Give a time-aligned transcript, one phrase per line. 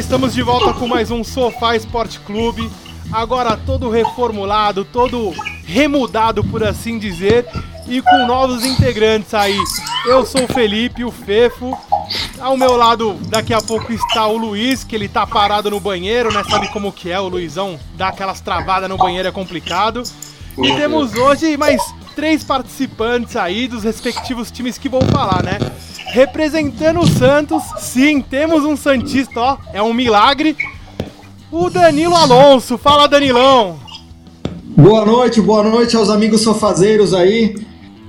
[0.00, 2.70] Estamos de volta com mais um Sofá Esporte Clube.
[3.12, 5.30] Agora todo reformulado, todo
[5.66, 7.46] remudado por assim dizer,
[7.86, 9.58] e com novos integrantes aí.
[10.06, 11.78] Eu sou o Felipe, o Fefo.
[12.40, 16.32] Ao meu lado, daqui a pouco está o Luiz, que ele tá parado no banheiro,
[16.32, 16.42] né?
[16.48, 17.78] Sabe como que é o Luizão?
[17.94, 20.02] Dá aquelas travadas no banheiro é complicado.
[20.56, 21.80] E temos hoje mais
[22.16, 25.58] três participantes aí dos respectivos times que vão falar, né?
[26.12, 30.56] Representando o Santos, sim, temos um Santista, ó, é um milagre.
[31.52, 33.78] O Danilo Alonso, fala Danilão.
[34.64, 37.54] Boa noite, boa noite aos amigos sofazeiros aí.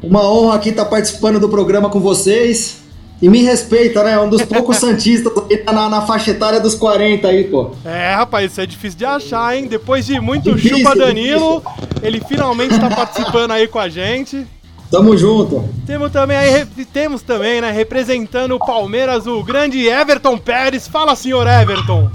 [0.01, 2.81] Uma honra aqui estar participando do programa com vocês.
[3.21, 4.19] E me respeita, né?
[4.19, 7.69] Um dos poucos Santistas que tá na, na faixa etária dos 40 aí, pô.
[7.85, 9.67] É, rapaz, isso é difícil de achar, hein?
[9.67, 11.61] Depois de muito Difícil, chupa Danilo,
[12.01, 14.47] ele finalmente tá participando aí com a gente.
[14.91, 15.63] Tamo junto.
[15.87, 20.85] Temos também aí, temos também, né, representando o Palmeiras, o grande Everton Pérez.
[20.85, 22.09] Fala, senhor Everton.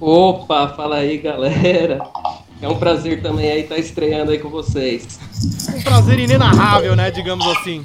[0.00, 1.98] Opa, fala aí galera.
[2.62, 5.18] É um prazer também aí estar estreando aí com vocês.
[5.76, 7.84] Um prazer inenarrável, né, digamos assim.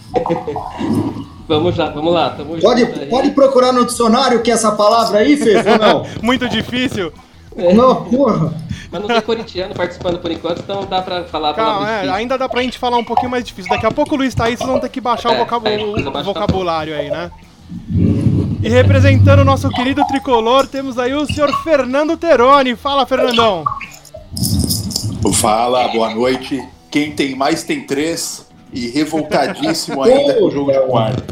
[1.48, 4.72] Vamos lá, vamos lá, tamo Pode, junto pode procurar no dicionário o que é essa
[4.74, 5.56] palavra aí, Fê?
[5.58, 6.06] Ou não?
[6.22, 7.12] Muito difícil.
[7.56, 8.54] Não, porra.
[8.92, 11.96] Mas não tem corintiano participando por enquanto, então dá pra falar a Calma, palavra é,
[11.98, 12.16] difícil.
[12.16, 13.70] ainda dá pra gente falar um pouquinho mais difícil.
[13.70, 15.38] Daqui a pouco o Luiz tá aí, vocês vão ter que baixar o, É,
[15.76, 16.22] é, o baixar.
[16.24, 17.30] vocabulário aí, né?
[18.62, 22.76] E representando o nosso querido tricolor, temos aí o senhor Fernando Teroni.
[22.76, 23.64] Fala, Fernandão.
[25.34, 26.64] Fala, boa noite.
[26.90, 31.24] Quem tem mais tem três e revoltadíssimo ainda com o jogo de quarta.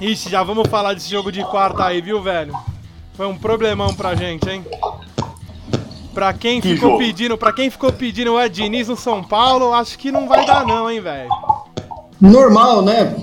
[0.00, 2.54] Ixi, já vamos falar desse jogo de quarta aí, viu, velho?
[3.14, 4.64] Foi um problemão pra gente, hein?
[6.14, 6.98] Pra quem Que ficou jogo?
[6.98, 10.44] pedindo, para quem ficou pedindo o Ed Diniz no São Paulo, acho que não vai
[10.46, 11.30] dar não, hein, velho?
[12.20, 13.16] Normal, né?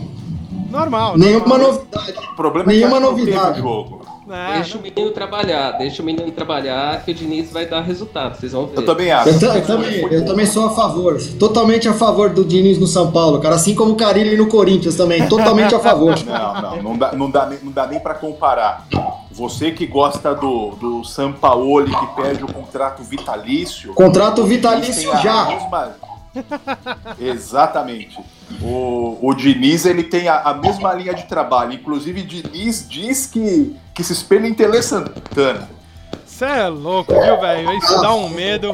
[0.70, 1.18] Normal.
[1.18, 1.74] Nenhuma normal.
[1.74, 2.14] novidade.
[2.32, 3.60] O problema Nenhuma é que não teve novidade.
[3.60, 3.99] jogo.
[4.30, 8.38] É, Deixa o menino trabalhar, deixa o menino trabalhar que o Diniz vai dar resultado,
[8.40, 8.78] vocês vão ver.
[8.78, 9.30] Eu também acho.
[9.30, 11.18] Eu, eu também, eu também sou a favor.
[11.40, 13.56] Totalmente a favor do Diniz no São Paulo, cara.
[13.56, 15.28] Assim como o Carilli no Corinthians também.
[15.28, 16.16] Totalmente a favor.
[16.26, 18.86] Não, não, não dá, não dá, nem- não dá nem pra comparar.
[19.32, 23.94] Você que gosta do, do Sampaoli que perde o contrato vitalício.
[23.94, 25.46] Contrato vitalício já.
[25.46, 25.96] mesma-
[27.20, 28.18] Exatamente.
[28.62, 31.74] O, o Diniz ele tem a, a mesma linha de trabalho.
[31.74, 35.70] Inclusive, Diniz diz que, que se espelha em Tele Santana.
[36.26, 37.72] Cê é louco, viu, velho?
[37.78, 38.72] Isso dá um medo.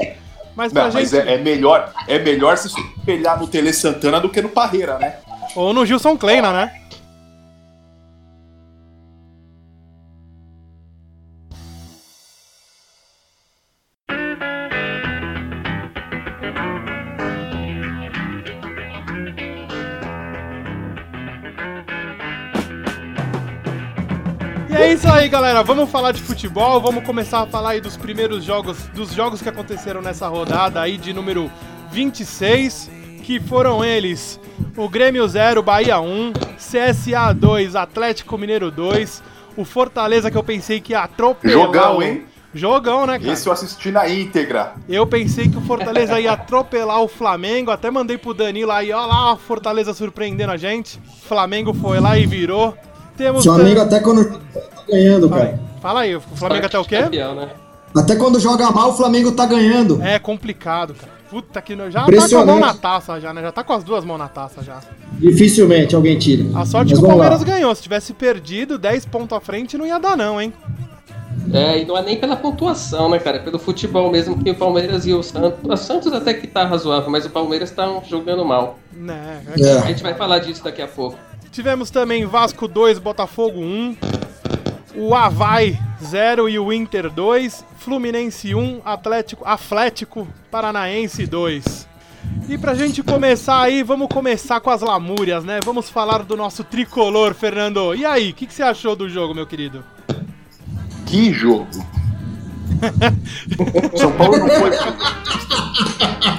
[0.56, 1.28] Mas Não, mas gente.
[1.28, 5.16] é, é melhor, é melhor se espelhar no Tele Santana do que no Parreira, né?
[5.56, 6.72] Ou no Gilson Kleina, né?
[25.26, 25.64] Aí, galera.
[25.64, 26.80] Vamos falar de futebol.
[26.80, 30.98] Vamos começar a falar aí dos primeiros jogos, dos jogos que aconteceram nessa rodada aí
[30.98, 31.52] de número
[31.92, 32.90] 26,
[33.24, 34.40] que foram eles:
[34.78, 39.24] o Grêmio 0, Bahia 1, CSA 2, Atlético Mineiro 2,
[39.58, 41.66] o Fortaleza que eu pensei que ia atropelar.
[41.66, 42.26] Jogão, o- hein?
[42.54, 43.34] Jogão, né, cara?
[43.34, 44.76] Esse eu assisti na íntegra.
[44.88, 49.06] Eu pensei que o Fortaleza ia atropelar o Flamengo, até mandei pro Danilo aí, ó
[49.06, 50.98] lá, a Fortaleza surpreendendo a gente.
[51.28, 52.74] Flamengo foi lá e virou.
[53.18, 55.60] Temos Flamengo até quando tá ganhando, aí, cara.
[55.82, 56.98] Fala aí, o Flamengo até o quê?
[56.98, 57.50] Campeão, né?
[57.96, 60.02] Até quando joga mal, o Flamengo tá ganhando.
[60.02, 61.14] É complicado, cara.
[61.30, 61.90] Puta que no...
[61.90, 63.42] já tá com a mão na taça já, né?
[63.42, 64.80] Já tá com as duas mãos na taça já.
[65.14, 66.44] Dificilmente alguém tira.
[66.58, 67.30] A sorte Mas que o vamos lá.
[67.30, 67.74] Palmeiras ganhou.
[67.74, 70.54] Se tivesse perdido 10 pontos à frente, não ia dar não, hein?
[71.54, 73.38] É, e não é nem pela pontuação, né, cara?
[73.38, 75.60] É pelo futebol mesmo que o Palmeiras e o Santos.
[75.64, 78.80] O Santos até que tá razoável, mas o Palmeiras tá jogando mal.
[78.94, 79.42] Né?
[79.48, 79.88] A É.
[79.88, 81.18] gente vai falar disso daqui a pouco.
[81.56, 83.96] Tivemos também Vasco 2, Botafogo 1.
[84.94, 87.64] O Havaí 0 e o Inter 2.
[87.78, 91.88] Fluminense 1, Atlético, Atlético Paranaense 2.
[92.50, 95.62] E pra gente começar aí, vamos começar com as lamúrias, né?
[95.64, 97.96] Vamos falar do nosso tricolor, Fernando.
[97.96, 99.82] E aí, o que, que você achou do jogo, meu querido?
[101.06, 101.70] Que jogo!
[103.96, 104.72] São Paulo não foi.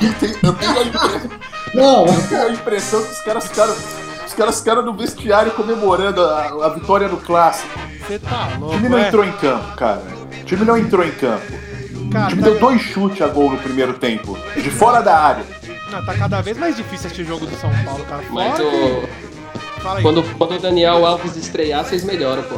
[0.03, 1.31] Eu tenho, eu tenho a impressão,
[1.73, 4.06] Não, eu tenho a impressão que os caras ficaram.
[4.37, 7.69] Caras ficaram no vestiário comemorando a, a vitória no clássico.
[8.07, 9.09] Você tá O louco, time não é?
[9.09, 10.03] entrou em campo, cara.
[10.41, 11.53] O time não entrou em campo.
[11.95, 14.39] O Cara, time tá, deu dois chutes a gol no primeiro tempo.
[14.55, 15.45] De fora da área.
[15.91, 18.23] não, tá cada vez mais difícil este jogo do São Paulo, cara.
[18.31, 19.81] Mas Fora o, que...
[19.83, 20.03] Fala aí.
[20.03, 22.57] quando, quando o Daniel Alves estrear, vocês melhoram, pô.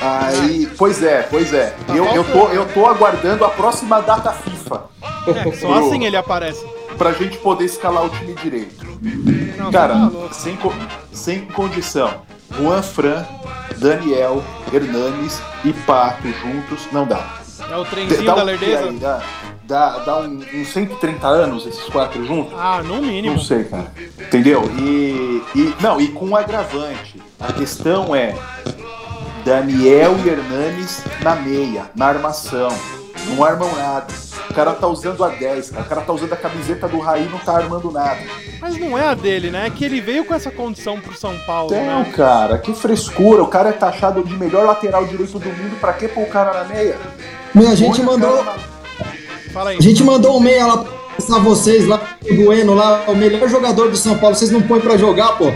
[0.00, 1.74] Aí, pois é, pois é.
[1.86, 4.84] Tá Eu, eu, tô, eu tô aguardando a próxima data FIFA.
[5.26, 6.64] É, só assim ele aparece.
[6.96, 8.86] Pra gente poder escalar o time direito.
[9.56, 10.34] Não, Cara, tá louco.
[10.34, 10.72] sem, co-
[11.12, 12.22] sem condição.
[12.56, 13.24] Juan Fran,
[13.76, 14.42] Daniel,
[14.72, 17.38] Hernanes e Pato juntos, não dá.
[17.70, 18.84] É o trenzinho Dá da um lerdeza?
[18.88, 18.96] aí?
[18.98, 19.20] Dá,
[19.64, 22.54] dá, dá um- uns 130 anos esses quatro juntos?
[22.58, 23.34] Ah, no mínimo.
[23.36, 23.92] Não sei, cara.
[24.18, 24.70] Entendeu?
[24.78, 27.20] E, e- não, e com um agravante.
[27.38, 28.34] A questão é
[29.44, 32.68] Daniel e Hernanes na meia, na armação.
[33.28, 34.06] Não armam nada.
[34.50, 35.82] O cara tá usando a 10, cara.
[35.82, 38.18] O cara tá usando a camiseta do Raí e não tá armando nada.
[38.60, 39.66] Mas não é a dele, né?
[39.66, 42.12] É que ele veio com essa condição pro São Paulo, Então, né?
[42.16, 43.42] cara, que frescura.
[43.42, 45.78] O cara é taxado de melhor lateral direito do mundo.
[45.80, 46.96] Pra que pôr o cara na meia?
[47.54, 49.78] Meu, a gente Põe mandou, cara na- Fala aí.
[49.78, 52.00] a gente mandou um meia lá pra vocês lá,
[52.30, 55.46] o Bueno lá, o melhor jogador do São Paulo, vocês não põem pra jogar, pô.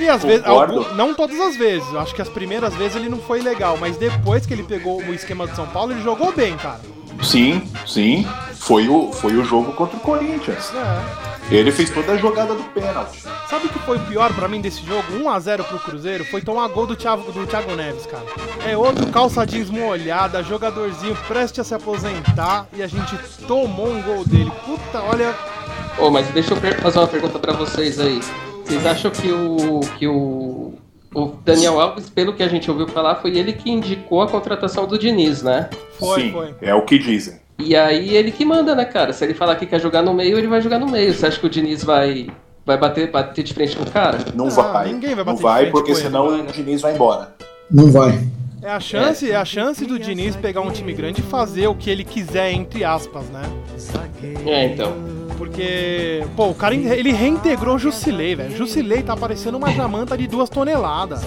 [0.00, 1.88] E às vezes, algum- não todas as vezes.
[1.92, 5.00] Eu acho que as primeiras vezes ele não foi legal, mas depois que ele pegou
[5.02, 6.80] o esquema do São Paulo, ele jogou bem, cara.
[7.22, 8.26] Sim, sim.
[8.58, 10.72] Foi o, foi o jogo contra o Corinthians.
[10.74, 11.54] É.
[11.54, 13.22] Ele fez toda a jogada do pênalti.
[13.48, 15.04] Sabe o que foi o pior pra mim desse jogo?
[15.12, 18.24] 1x0 pro Cruzeiro foi tomar gol do Thiago, do Thiago Neves, cara.
[18.66, 24.02] É outro calça jeans molhada, jogadorzinho preste a se aposentar e a gente tomou um
[24.02, 24.50] gol dele.
[24.64, 25.34] Puta, olha.
[25.98, 28.20] Ô, mas deixa eu fazer uma pergunta pra vocês aí.
[28.64, 30.72] Vocês acham que o que o,
[31.14, 34.86] o Daniel Alves, pelo que a gente ouviu falar, foi ele que indicou a contratação
[34.86, 35.68] do Diniz, né?
[35.98, 36.54] Foi, sim, foi.
[36.62, 37.38] é o que dizem.
[37.58, 39.12] E aí ele que manda, né, cara?
[39.12, 41.14] Se ele falar que quer jogar no meio, ele vai jogar no meio.
[41.14, 42.28] Você acha que o Diniz vai
[42.66, 44.18] vai bater, bater de frente com o cara?
[44.34, 44.92] Não Ah, vai.
[44.92, 46.06] ninguém vai não bater de vai, frente porque com ele.
[46.06, 47.34] senão o Diniz vai embora.
[47.70, 48.26] Não vai.
[48.62, 51.74] É a chance, é a chance do Diniz pegar um time grande e fazer o
[51.74, 53.42] que ele quiser, entre aspas, né?
[54.46, 54.92] É, então.
[55.36, 58.56] Porque, pô, o cara ele reintegrou o Jusilei, velho.
[58.56, 61.22] Jusilei tá parecendo uma jamanta de duas toneladas.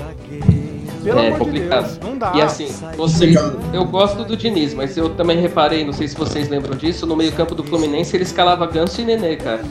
[1.04, 1.86] Pelo é amor de complicado.
[1.86, 2.34] Deus, não dá.
[2.36, 2.68] E assim,
[2.98, 3.38] vocês,
[3.74, 7.16] eu gosto do Diniz, mas eu também reparei, não sei se vocês lembram disso, no
[7.16, 9.62] meio-campo do Fluminense ele escalava Ganso e Nenê, cara.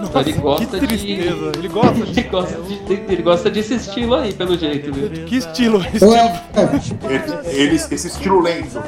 [0.00, 1.52] Nossa, ele gosta que de- tristeza.
[1.56, 2.10] Ele gosta de...
[2.18, 5.08] Ele gosta, de, ele gosta desse estilo aí, pelo jeito, viu?
[5.26, 5.80] Que estilo,
[7.52, 8.82] ele- esse estilo lento.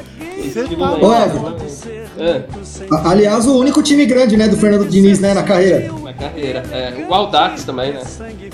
[0.53, 0.61] Tá.
[1.01, 1.95] Ô, Ed.
[2.17, 2.43] É,
[2.91, 5.91] a- aliás, o único time grande, né, do Fernando Diniz, né, na carreira.
[6.01, 6.63] na carreira.
[6.71, 8.01] É, o Aldax também, né?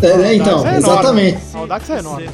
[0.01, 1.38] É, né, então, é exatamente.
[1.38, 1.59] Enorme.
[1.59, 2.29] Audax é enorme.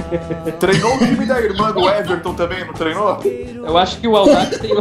[0.58, 3.18] Treinou o time da irmã do Everton também, não treinou?
[3.22, 4.70] Eu acho que o Aldax tem,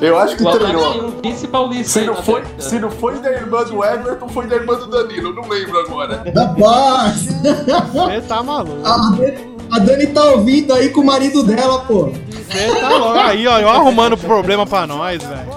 [0.00, 1.04] Eu acho que o Aldax tem treinou.
[1.08, 4.28] um vice paulista Se aí não, na foi, se não foi da irmã do Everton,
[4.28, 5.34] foi da irmã do Danilo.
[5.34, 6.22] Não lembro agora.
[6.36, 8.76] Rapaz, Você tá maluco.
[8.84, 12.04] a Dani, a Dani tá ouvindo aí com o marido dela, pô.
[12.04, 13.18] Você tá louco.
[13.18, 15.50] Aí, ó, eu arrumando problema pra nós, velho.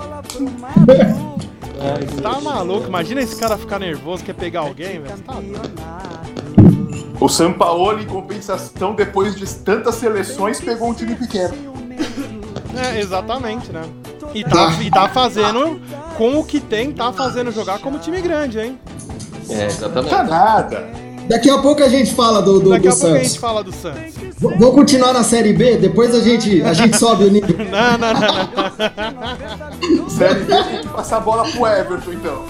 [2.21, 2.87] Tá maluco?
[2.87, 5.17] Imagina esse cara ficar nervoso, quer pegar alguém, velho.
[5.19, 5.35] Tá.
[7.19, 11.53] O Sampaoli, em compensação, depois de tantas seleções, pegou um time pequeno.
[12.75, 13.83] É, exatamente, né?
[14.33, 15.79] E tá, e tá fazendo,
[16.17, 18.79] com o que tem, tá fazendo jogar como time grande, hein?
[19.47, 20.09] É, exatamente.
[20.09, 21.06] Tá nada.
[21.27, 23.63] Daqui a pouco a gente fala do, do, Daqui do a pouco a gente fala
[23.63, 24.15] do Santos.
[24.15, 27.55] V- Vou continuar na Série B, depois a gente, a gente sobe o nível.
[27.57, 30.09] Não, não, não, não.
[30.09, 32.43] Série B tem que passar a bola pro Everton, então.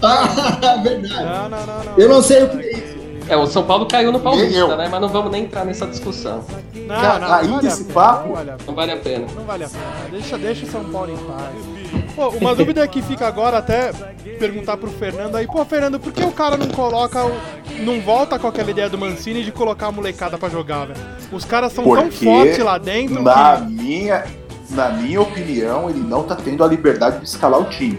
[0.00, 0.28] Tá...
[0.62, 1.14] Ah, verdade.
[1.14, 1.92] Não, não, não, não.
[1.98, 2.96] Eu não sei o que é isso.
[3.28, 4.88] É, o São Paulo caiu no Paulista, né?
[4.88, 6.44] Mas não vamos nem entrar nessa discussão.
[6.74, 8.28] Não, Cara, não, não ainda vale esse pena, papo?
[8.28, 8.66] Não vale a pena.
[8.66, 9.26] Não vale a pena.
[9.34, 9.84] Não vale a pena.
[10.12, 12.12] Deixa, deixa o São Paulo em paz.
[12.14, 13.90] Pô, uma dúvida que fica agora até
[14.38, 17.32] perguntar pro Fernando aí, pô, Fernando, por que o cara não coloca o.
[17.80, 21.00] não volta com aquela ideia do Mancini de colocar a molecada pra jogar, velho?
[21.32, 23.72] Os caras são tão Porque, fortes lá dentro na que.
[23.72, 24.24] minha,
[24.70, 27.98] na minha opinião, ele não tá tendo a liberdade de escalar o time.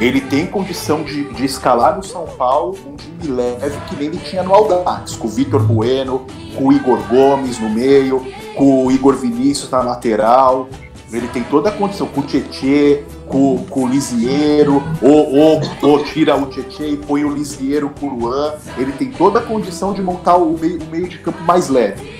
[0.00, 4.16] Ele tem condição de, de escalar no São Paulo um time leve que nem ele
[4.18, 8.90] tinha no Aldax, com o Vitor Bueno, com o Igor Gomes no meio, com o
[8.90, 10.68] Igor Vinícius na lateral.
[11.12, 16.04] Ele tem toda a condição com o Tietê, com, com o Lisieiro, ou, ou, ou
[16.04, 18.54] tira o Tietê e põe o Lisieiro com o Luan.
[18.76, 22.18] Ele tem toda a condição de montar o meio, o meio de campo mais leve.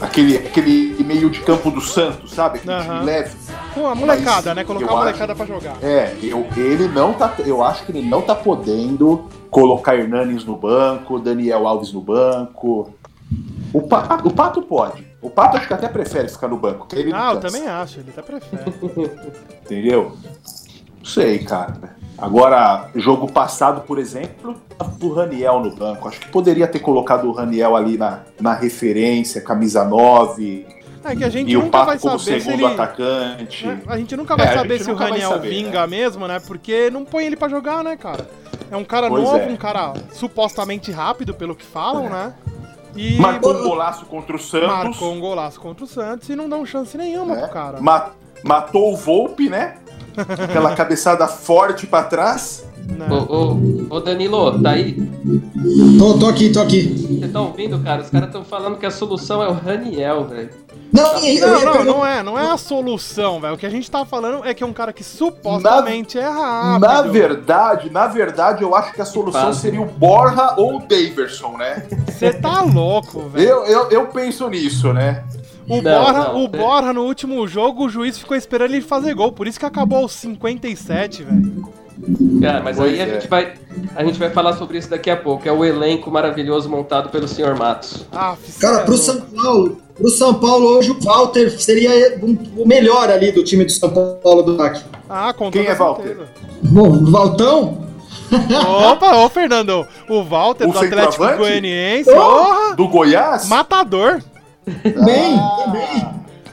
[0.00, 2.58] Aquele, aquele meio de campo do Santos, sabe?
[2.58, 3.04] Aquele time Aham.
[3.04, 3.36] leve.
[3.72, 4.64] Com a molecada, Mas né?
[4.64, 5.76] Colocar a molecada pra jogar.
[5.82, 7.32] É, eu, ele não tá.
[7.46, 12.90] Eu acho que ele não tá podendo colocar Hernanes no banco, Daniel Alves no banco.
[13.72, 15.06] O, Pa- o Pato pode.
[15.22, 16.86] O Pato acho que até prefere ficar no banco.
[16.88, 18.72] que ele Ah, eu também acho, ele até prefere.
[19.64, 20.16] Entendeu?
[20.98, 21.74] Não sei, cara.
[22.18, 24.56] Agora, jogo passado, por exemplo,
[25.00, 26.06] o Raniel no banco.
[26.08, 30.66] Acho que poderia ter colocado o Raniel ali na, na referência, camisa 9,
[31.04, 32.74] É que a gente e o nunca vai Pato como saber se segundo ele.
[32.74, 33.66] atacante.
[33.68, 36.38] É, A gente nunca vai É, saber se o vai Raniel saber, vinga mesmo, né?
[36.46, 38.28] Porque não põe ele pra jogar, né, cara?
[38.70, 39.46] É um cara Pois novo, é.
[39.48, 42.10] um cara supostamente rápido, pelo que falam, É.
[42.10, 42.34] né?
[42.94, 44.68] E Marcou um golaço contra o Santos.
[44.68, 47.42] marcou um golaço contra o Santos e não dão chance nenhuma né?
[47.42, 47.80] pro cara.
[47.80, 48.10] Ma-
[48.44, 49.76] matou o Volpe, né?
[50.16, 52.64] Aquela cabeçada forte pra trás.
[52.88, 53.06] Né?
[53.10, 54.96] Ô, ô, ô, Danilo, tá aí?
[55.98, 57.18] Tô, tô aqui, tô aqui.
[57.20, 58.02] Você tá ouvindo, cara?
[58.02, 60.50] Os caras estão falando que a solução é o Raniel, velho.
[60.92, 63.54] Não, e- Não, não, não é, não é a solução, velho.
[63.54, 66.80] O que a gente tá falando é que é um cara que supostamente é rápido.
[66.86, 71.56] Na verdade, na verdade, eu acho que a solução seria o Borja ou o Daverson,
[71.56, 71.86] né?
[72.08, 73.48] Você tá louco, velho.
[73.48, 75.24] Eu, eu, eu penso nisso, né?
[75.66, 76.48] O, Não, Borja, não, o é.
[76.48, 79.32] Borja, no último jogo, o juiz ficou esperando ele fazer gol.
[79.32, 81.72] Por isso que acabou aos 57, velho.
[82.40, 83.14] Cara, mas Pois aí a é.
[83.14, 83.52] gente vai
[83.94, 85.48] a gente vai falar sobre isso daqui a pouco.
[85.48, 88.04] É o elenco maravilhoso montado pelo senhor Matos.
[88.12, 93.08] Ah, Cara, pro São Paulo, pro São Paulo hoje o Walter seria um- o melhor
[93.10, 94.82] ali do time do São Paulo do ataque.
[95.08, 96.16] Ah, com Quem é Walter?
[96.62, 97.86] Bom, o Valtão?
[98.90, 101.24] Opa, ô Fernando, o Walter O do Atlético?
[101.36, 102.74] Goianiense, Oh!
[102.74, 103.46] Do Goiás?
[103.48, 104.22] matador.
[104.66, 106.08] Bem, Ah, bem.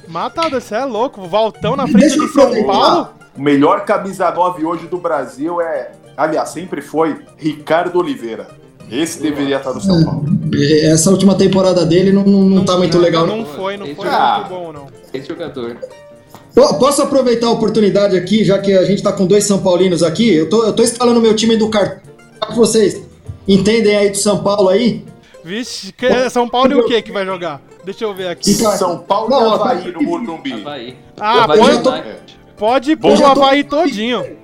[0.07, 1.21] Matador, você é louco.
[1.21, 2.63] O Valtão na frente do São.
[2.65, 3.09] Paulo.
[3.39, 5.91] O melhor camisa 9 hoje do Brasil é.
[6.17, 8.47] Aliás, sempre foi Ricardo Oliveira.
[8.91, 10.25] Esse deveria estar no São Paulo.
[10.83, 13.25] Essa última temporada dele não, não, não tá muito legal.
[13.25, 13.45] Não Não.
[13.45, 14.39] foi, não foi Ah.
[14.39, 14.87] muito bom, não.
[15.13, 15.77] Esse jogador.
[16.53, 20.03] Po- Posso aproveitar a oportunidade aqui, já que a gente tá com dois São Paulinos
[20.03, 20.33] aqui?
[20.33, 22.01] Eu tô, eu tô instalando meu time do cartão.
[22.45, 23.01] que vocês
[23.47, 25.05] entendem aí do São Paulo aí?
[25.45, 27.61] Vixe, que- é São Paulo e o que que vai jogar?
[27.85, 28.53] Deixa eu ver aqui.
[28.53, 30.51] São Paulo Não, e Havaí tá- no Morumbi.
[30.53, 30.97] Havaí.
[31.17, 32.03] Ah, Havaí põe-.
[32.59, 34.37] Pode Bom, pôr o já tô- Havaí todinho.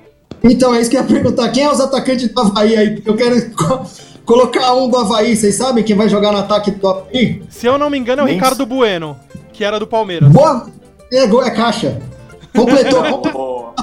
[0.44, 1.50] Então, é isso que eu ia perguntar.
[1.50, 3.02] Quem é os atacantes do Havaí aí?
[3.06, 3.82] Eu quero co-
[4.26, 5.36] colocar um do Havaí.
[5.36, 7.44] Vocês sabem quem vai jogar no ataque do Havaí?
[7.50, 9.18] Se eu não me engano, é o Nem Ricardo Bueno,
[9.52, 10.30] que era do Palmeiras.
[10.32, 10.68] Boa!
[11.12, 12.00] É, gol, é caixa.
[12.56, 13.04] Completou,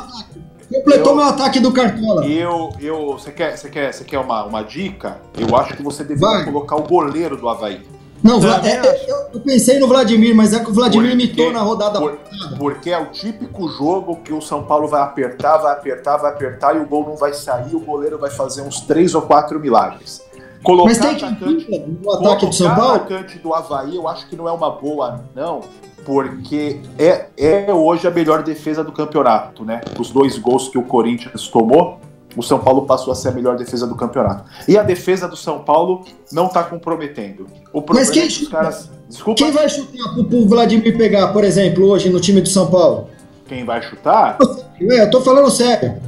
[0.73, 2.27] completou Eu- meu ataque do Cartola.
[2.27, 5.21] Eu, eu, você quer, você quer, você quer uma, uma dica?
[5.39, 6.45] Eu acho que você deveria Vai.
[6.45, 7.81] colocar o goleiro do Havaí.
[8.23, 11.53] Não, Vla- é- é- eu, pensei no Vladimir, mas é que o Vladimir Porque- imitou
[11.53, 11.99] na rodada.
[11.99, 12.19] por-
[12.59, 16.77] porque é o típico jogo que o São Paulo vai apertar, vai apertar, vai apertar
[16.77, 20.23] e o gol não vai sair, o goleiro vai fazer uns três ou quatro milagres.
[20.63, 22.95] Colocar Mas tem quem atacante, fica no ataque do São Paulo?
[22.95, 25.61] atacante do Havaí, eu acho que não é uma boa, não,
[26.05, 29.81] porque é, é hoje a melhor defesa do campeonato, né?
[29.99, 31.99] Os dois gols que o Corinthians tomou,
[32.37, 34.45] o São Paulo passou a ser a melhor defesa do campeonato.
[34.67, 37.47] E a defesa do São Paulo não tá comprometendo.
[37.73, 38.91] O problema quem é que os caras.
[39.09, 43.09] Desculpa, Quem vai chutar pro, Vladimir pegar, por exemplo, hoje no time do São Paulo?
[43.47, 44.39] quem vai chutar?
[44.81, 46.01] É, eu tô falando sério.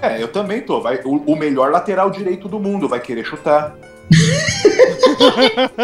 [0.00, 0.80] É, eu também tô.
[0.80, 3.74] Vai, o, o melhor lateral direito do mundo vai querer chutar.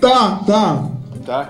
[0.00, 0.88] Tá, tá.
[1.26, 1.48] Tá?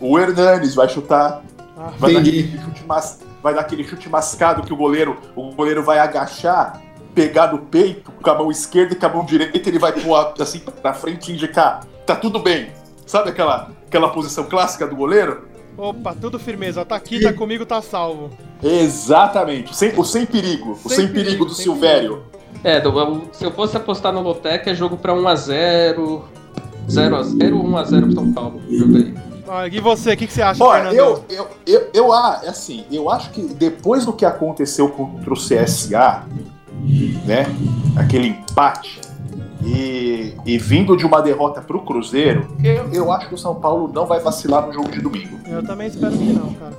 [0.00, 1.42] o Hernanes vai chutar.
[1.76, 2.40] Ah, Vai dar, Entendi.
[2.40, 6.82] aquele chute mas- vai dar aquele chute mascado que o goleiro, o goleiro vai agachar,
[7.14, 10.34] pegar no peito com a mão esquerda e com a mão direita ele vai pôr
[10.40, 11.84] assim pra frente e indicar.
[12.04, 12.72] Tá tudo bem.
[13.06, 15.46] Sabe aquela, aquela posição clássica do goleiro?
[15.78, 16.84] Opa, tudo firmeza.
[16.84, 18.30] Tá aqui, tá comigo, tá salvo.
[18.60, 19.70] Exatamente.
[19.70, 20.72] O sem, o sem perigo.
[20.72, 22.24] O Sem sem, perigo, perigo, do sem Silvério.
[22.64, 26.22] É, do- se eu fosse apostar no Lotec, é jogo pra 1x0.
[26.88, 28.60] 0x0 ou 1x0 pro São Paulo.
[29.48, 30.96] Ah, e você, o que, que você acha, Olha, Fernando?
[30.98, 35.32] eu, eu, eu, eu, ah, é assim, eu acho que depois do que aconteceu contra
[35.32, 36.24] o CSA,
[37.24, 37.46] né,
[37.96, 39.00] aquele empate,
[39.64, 43.88] e, e vindo de uma derrota pro Cruzeiro, eu, eu acho que o São Paulo
[43.92, 45.38] não vai vacilar no jogo de domingo.
[45.46, 46.72] Eu também espero que não, cara.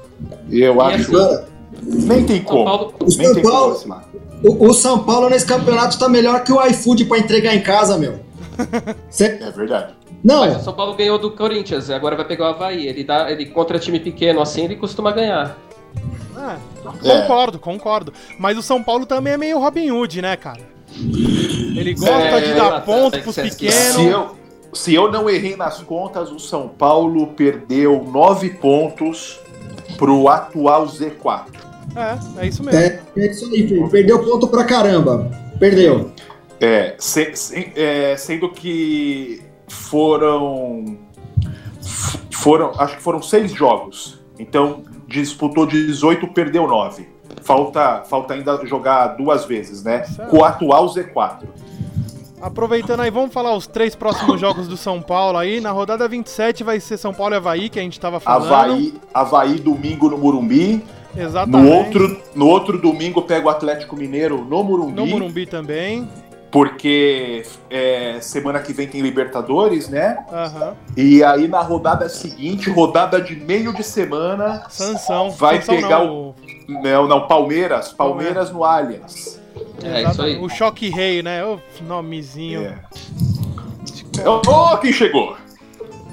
[0.52, 1.44] Eu E acho assim,
[1.84, 4.04] nem tem São como, Paulo, O nem São tem como Paulo, vacilar.
[4.44, 7.98] o, o São Paulo nesse campeonato tá melhor que o iFood pra entregar em casa,
[7.98, 8.20] meu.
[9.10, 9.94] Cê- É verdade.
[10.24, 12.88] Não, mas o São Paulo ganhou do Corinthians, agora vai pegar o Havaí.
[12.88, 15.58] Ele, dá, ele contra time pequeno assim, ele costuma ganhar.
[16.38, 17.22] É, É.
[17.22, 18.14] concordo, concordo.
[18.40, 20.62] Mas o São Paulo também é meio Robin Hood, né, cara?
[20.96, 23.76] Ele gosta É, de dar é, ponto é, pros é, pequenos.
[23.76, 24.36] Se eu,
[24.74, 29.40] se eu não errei nas contas, o São Paulo perdeu nove pontos
[29.98, 31.46] pro atual Z4.
[31.96, 32.80] É, é isso mesmo.
[32.80, 33.90] é, é isso aí, filho.
[33.90, 35.30] Perdeu ponto pra caramba.
[35.60, 36.12] Perdeu.
[36.60, 40.98] É, se- se- é, sendo que foram.
[42.32, 42.72] foram.
[42.78, 44.20] Acho que foram seis jogos.
[44.40, 47.08] Então, disputou 18, perdeu 9.
[47.44, 50.04] Falta, falta ainda jogar duas vezes, né?
[50.04, 50.30] Certo.
[50.30, 51.48] Com o atual Z4.
[52.42, 55.60] Aproveitando aí, vamos falar os três próximos jogos do São Paulo aí.
[55.60, 58.54] Na rodada 27 vai ser São Paulo e Havaí, que a gente tava falando.
[58.54, 60.84] Havaí, Havaí domingo no Morumbi.
[61.16, 61.64] Exatamente.
[61.68, 64.94] No outro, no outro domingo pega o Atlético Mineiro no Morumbi.
[64.94, 66.08] No Morumbi também.
[66.52, 70.18] Porque é, semana que vem tem Libertadores, né?
[70.32, 70.76] Aham.
[70.96, 75.30] E aí na rodada seguinte, rodada de meio de semana, Sansão.
[75.32, 76.36] Vai Sansão pegar não,
[76.68, 77.92] Não, não, Palmeiras.
[77.92, 79.42] Palmeiras no Allianz.
[79.84, 80.38] É, Exato, isso aí.
[80.40, 81.44] O Choque Rei, né?
[81.44, 82.62] O nomezinho.
[82.64, 82.80] É.
[84.28, 85.36] Ô, quem chegou?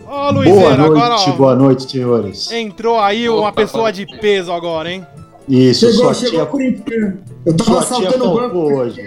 [0.06, 2.52] Ó, Boa Luizeiro, noite, agora ó, boa noite, senhores.
[2.52, 5.06] entrou aí uma Opa, pessoa pode de peso agora, hein?
[5.48, 7.18] Isso, Chegou, sua chegou tia, o corintiano.
[7.44, 9.06] Eu tava assaltando o banco hoje.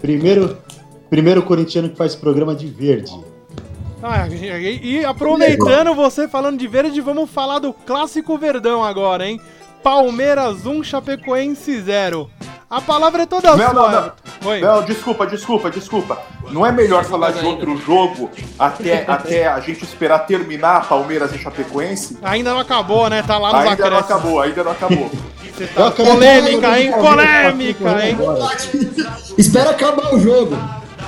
[0.00, 0.56] Primeiro,
[1.10, 3.12] primeiro corintiano que faz programa de verde.
[4.02, 9.40] Ah, e, e aproveitando você falando de verde, vamos falar do clássico Verdão agora, hein?
[9.86, 12.28] Palmeiras 1, Chapecoense 0.
[12.68, 13.72] A palavra é toda Não, sua.
[13.72, 14.12] não, não.
[14.44, 14.60] Oi.
[14.60, 16.18] Não, desculpa, desculpa, desculpa.
[16.50, 18.28] Não é melhor falar de outro jogo
[18.58, 22.18] até, até a gente esperar terminar Palmeiras e Chapecoense?
[22.24, 23.22] Ainda não acabou, né?
[23.22, 25.08] Tá lá nos Ainda não acabou, ainda não acabou.
[25.54, 25.90] Você tá...
[25.92, 26.90] Polêmica, hein?
[26.90, 28.18] Polêmica, hein?
[29.38, 30.58] Espera acabar o jogo.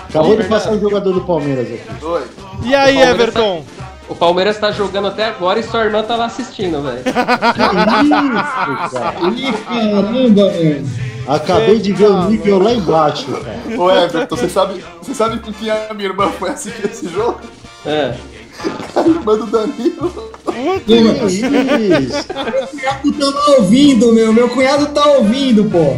[0.08, 2.04] Acabou de passar o jogador do Palmeiras aqui.
[2.04, 2.22] Oi.
[2.62, 3.64] E aí, Palmeiras Everton?
[4.08, 7.02] O Palmeiras tá jogando até agora e sua irmã tá lá assistindo, velho.
[8.84, 9.16] Isso, cara.
[9.36, 10.86] Ih, caramba, velho.
[11.26, 13.60] Acabei de ver o nível lá embaixo, cara.
[13.78, 17.38] Ô Everton, você sabe, você sabe com quem a minha irmã foi assistir esse jogo?
[17.84, 18.14] É.
[18.96, 20.32] A irmã do Danilo.
[20.86, 22.26] Que isso?
[22.32, 24.32] Meu cunhado tá ouvindo, meu.
[24.32, 25.96] Meu cunhado tá ouvindo, pô.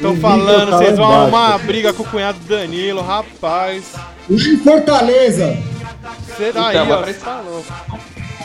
[0.00, 3.94] Tô O falando, tá vocês vão arrumar uma briga com o cunhado do Danilo, rapaz.
[4.28, 5.56] Em Fortaleza.
[6.38, 7.64] Daí, Então, ó, mas pra você tá louco.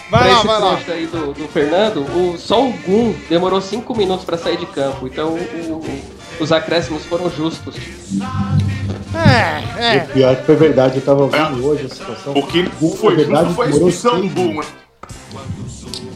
[0.09, 0.79] Pra Vai lá, esse vai lá.
[0.89, 5.07] aí do, do Fernando, o, só o Gum demorou 5 minutos pra sair de campo.
[5.07, 6.01] Então o- o-
[6.43, 7.75] os acréscimos foram justos.
[9.13, 10.03] É, é.
[10.03, 12.33] O pior que foi verdade, eu tava ouvindo hoje a situação.
[12.33, 14.61] O que Gol, foi na verdade, justo foi a expulsão do né?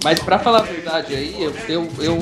[0.04, 2.18] Mas pra falar a verdade aí, eu, eu, eu,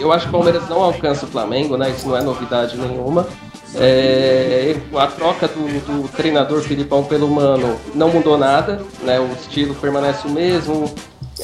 [0.00, 1.90] eu acho que o Palmeiras não alcança o Flamengo, né?
[1.90, 3.26] Isso não é novidade nenhuma.
[3.78, 9.20] É, a troca do, do treinador Filipão pelo Mano não mudou nada, né?
[9.20, 10.92] O estilo permanece o mesmo,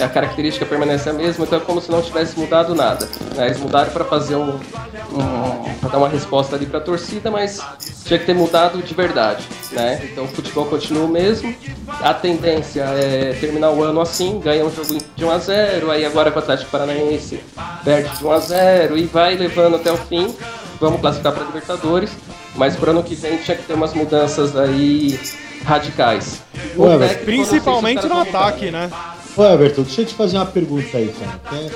[0.00, 3.06] a característica permanece a mesma, então é como se não tivesse mudado nada.
[3.34, 3.46] né?
[3.46, 7.60] Eles mudaram para fazer um, um para dar uma resposta ali para a torcida, mas
[8.04, 10.00] tinha que ter mudado de verdade, né?
[10.10, 11.54] Então o futebol continua o mesmo.
[12.00, 16.04] A tendência é terminar o ano assim, ganha um jogo de 1 a 0, aí
[16.06, 17.40] agora com o Atlético Paranaense
[17.84, 20.34] perde de 1 a 0 e vai levando até o fim.
[20.82, 22.10] Vamos classificar para Libertadores,
[22.56, 25.16] mas para ano que vem tinha que ter umas mudanças aí
[25.64, 26.42] radicais.
[26.76, 28.90] O Ué, técnico, se Principalmente caras no ataque, né?
[29.36, 31.40] Ô Everton, deixa eu te fazer uma pergunta aí, cara.
[31.44, 31.70] Até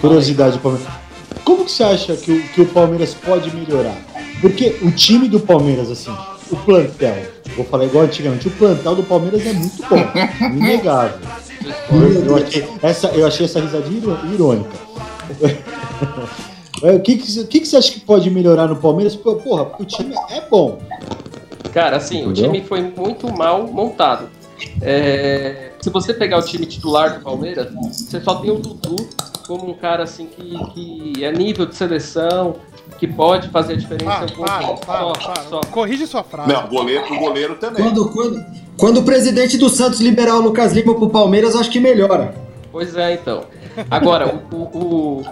[0.00, 0.88] curiosidade do Palmeiras.
[1.44, 3.94] Como que você acha que o, que o Palmeiras pode melhorar?
[4.40, 6.16] Porque o time do Palmeiras, assim,
[6.50, 9.98] o plantel, vou falar igual antigamente, o plantel do Palmeiras é muito bom,
[10.56, 11.18] inegável.
[11.92, 14.70] Eu, eu achei, essa, eu achei essa risadinha irônica.
[16.82, 19.14] É, O que, que, você- o que, que você acha que pode melhorar no Palmeiras?
[19.16, 20.78] Porra, porque o time é bom.
[21.72, 22.52] Cara, assim, o Entendeu?
[22.52, 24.28] time foi muito mal montado.
[24.80, 28.96] É, se você pegar o time titular do Palmeiras, você só tem o Dudu
[29.46, 32.56] como um cara assim que, que é nível de seleção,
[32.98, 34.26] que pode fazer a diferença Para,
[34.62, 35.42] em algum para, para, Só, para.
[35.44, 35.60] só.
[35.70, 36.52] Corrige sua frase.
[36.52, 37.82] Não, o goleiro, o goleiro também.
[37.84, 38.44] Quando, quando,
[38.76, 42.34] quando o presidente do Santos liberar o Lucas Lima pro Palmeiras, eu acho que melhora.
[42.72, 43.44] Pois é, então.
[43.90, 45.24] Agora, o, o, o,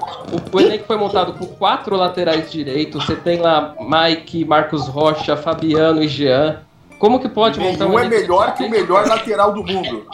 [0.53, 3.05] o elenco foi montado com quatro laterais direitos.
[3.05, 6.61] Você tem lá Mike, Marcos Rocha, Fabiano e Jean.
[6.99, 10.07] Como que pode montar um Nenhum é melhor que o melhor lateral do mundo.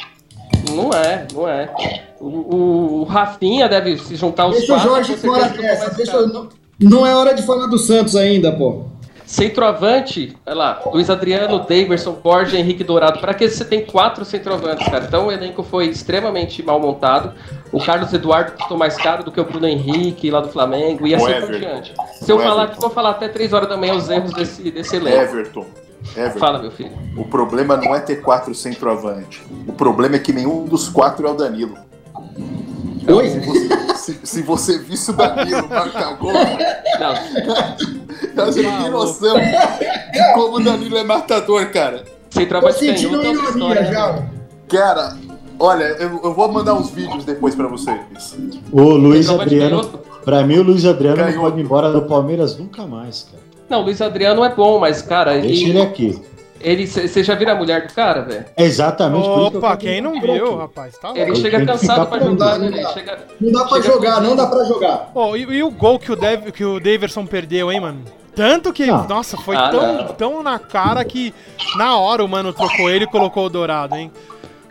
[0.71, 1.73] Não é, não é.
[2.21, 4.91] O, o, o Rafinha deve se juntar aos Deixa o quatro.
[4.91, 5.95] Jorge com fora certeza dessa.
[5.95, 8.90] Deixa não, não é hora de falar do Santos ainda, pô.
[9.31, 13.21] Centroavante, olha lá, Luiz Adriano, Daverson, Borja, Henrique Dourado.
[13.21, 15.05] Pra que você tem quatro centroavantes, cara?
[15.05, 17.33] Então o elenco foi extremamente mal montado.
[17.71, 21.13] O Carlos Eduardo custou mais caro do que o Bruno Henrique lá do Flamengo e
[21.13, 21.59] O assim por Everton.
[21.59, 21.95] diante.
[22.21, 24.69] Se eu O falar aqui, vou falar até três horas da manhã os erros desse,
[24.69, 25.17] desse elenco.
[25.17, 25.67] Everton.
[26.17, 26.39] Everton.
[26.41, 26.91] Fala, meu filho.
[27.17, 29.47] O problema não é ter quatro centroavante.
[29.65, 31.79] O problema é que nenhum dos quatro é o Danilo.
[33.13, 33.29] Oi?
[33.97, 40.57] Se, se você visse o Danilo marcar gol, Não, você não tem noção de como
[40.57, 42.05] o Danilo é matador, cara.
[42.31, 43.85] Tô centroavante sentindo canhoto é história.
[43.93, 44.13] já.
[44.13, 44.29] né?
[44.69, 45.17] Cara,
[45.59, 47.99] olha, eu, eu vou mandar uns vídeos depois pra vocês.
[48.73, 49.85] O Luiz Adriano,
[50.25, 51.41] pra mim, o Luiz Adriano não Canhoto.
[51.43, 53.43] pode ir embora do Palmeiras nunca mais, cara.
[53.69, 55.83] Não, o Luiz Adriano é bom, mas, cara, Deixa ele ele.
[55.83, 56.23] aqui.
[56.61, 58.45] Ele Você já viu a mulher do cara, velho?
[58.57, 60.97] É exatamente que Opa, quero quem não viu, rapaz?
[60.99, 61.37] Tá Ele louco.
[61.41, 62.69] chega que cansado pra jogar, né?
[62.71, 62.89] não Ele dá.
[62.91, 63.19] chega.
[63.41, 65.11] Não dá pra jogar, não dá pra jogar.
[65.13, 68.01] Pô, e, e o gol que o, Dev, que o Daverson perdeu, hein, mano?
[68.35, 69.05] Tanto que, Ah.
[69.09, 70.07] nossa, foi Ah, tão, não.
[70.15, 71.35] tão na cara que
[71.77, 74.11] na hora o mano trocou ele e colocou o Dourado, hein?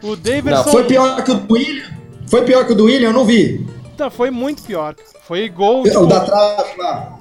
[0.02, 1.86] O Daverson Foi pior que o do William?
[2.28, 3.10] Foi pior que o do William?
[3.10, 3.67] Eu não vi.
[3.97, 4.95] Tá, foi muito pior.
[5.28, 7.18] Foi gol, O tipo, da trave lá.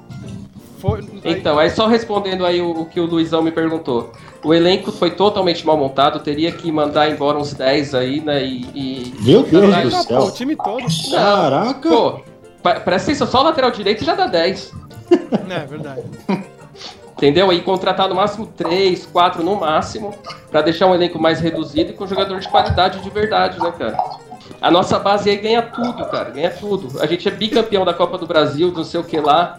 [0.79, 4.11] Foi, Então, aí só respondendo aí o, o que o Luizão me perguntou.
[4.43, 8.43] O elenco foi totalmente mal montado, teria que mandar embora uns 10 aí, né?
[8.43, 8.61] E.
[8.73, 10.17] e- Meu Deus do Ah, céu.
[10.19, 10.83] pô, o time todo.
[11.11, 11.89] Caraca.
[11.89, 12.19] Pô,
[12.61, 14.73] presta atenção, só o lateral direito já dá 10.
[15.49, 16.03] É, verdade.
[17.17, 17.51] Entendeu?
[17.51, 20.13] E contratar no máximo 3, 4 no máximo,
[20.49, 23.97] pra deixar um elenco mais reduzido e com jogador de qualidade de verdade, né, cara?
[24.61, 27.01] A nossa base aí ganha tudo, cara, ganha tudo.
[27.01, 29.57] A gente é bicampeão da Copa do Brasil, não sei o que lá,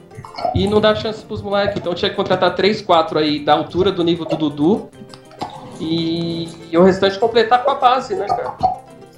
[0.55, 1.77] e não dá chance pros moleques.
[1.79, 4.91] Então tinha que contratar 3, 4 aí da altura do nível do Dudu
[5.81, 8.55] e, e o restante completar com a base, né, cara?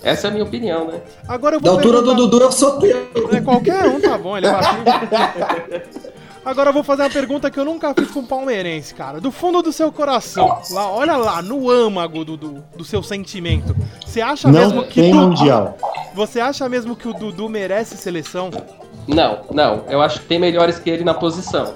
[0.05, 1.01] Essa é a minha opinião, né?
[1.29, 3.09] Agora eu Da vou altura do perguntar- Dudu eu sou teu.
[3.33, 4.53] É, qualquer um tá bom, ele é.
[6.45, 9.21] Agora eu vou fazer uma pergunta que eu nunca fiz com um palmeirense, cara.
[9.21, 13.77] Do fundo do seu coração, lá, olha lá, no âmago do, do, do seu sentimento.
[14.05, 15.77] Você acha mesmo Não que tem Du- mundial.
[16.15, 18.51] Você acha mesmo que o Dudu merece seleção?
[19.07, 19.85] Não, não.
[19.89, 21.75] Eu acho que tem melhores que ele na posição.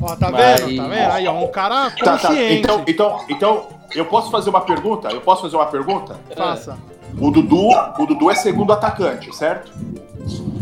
[0.00, 0.76] Ó, tá Mas- vendo?
[0.82, 1.10] Tá vendo?
[1.12, 2.28] Aí, ó, um cara Tá, tá.
[2.28, 2.54] consciente.
[2.54, 5.08] Então, então, então, eu posso fazer uma pergunta?
[5.10, 6.16] Eu posso fazer uma pergunta?
[6.36, 6.76] Faça.
[7.20, 9.72] O Dudu, o Dudu é segundo atacante, certo?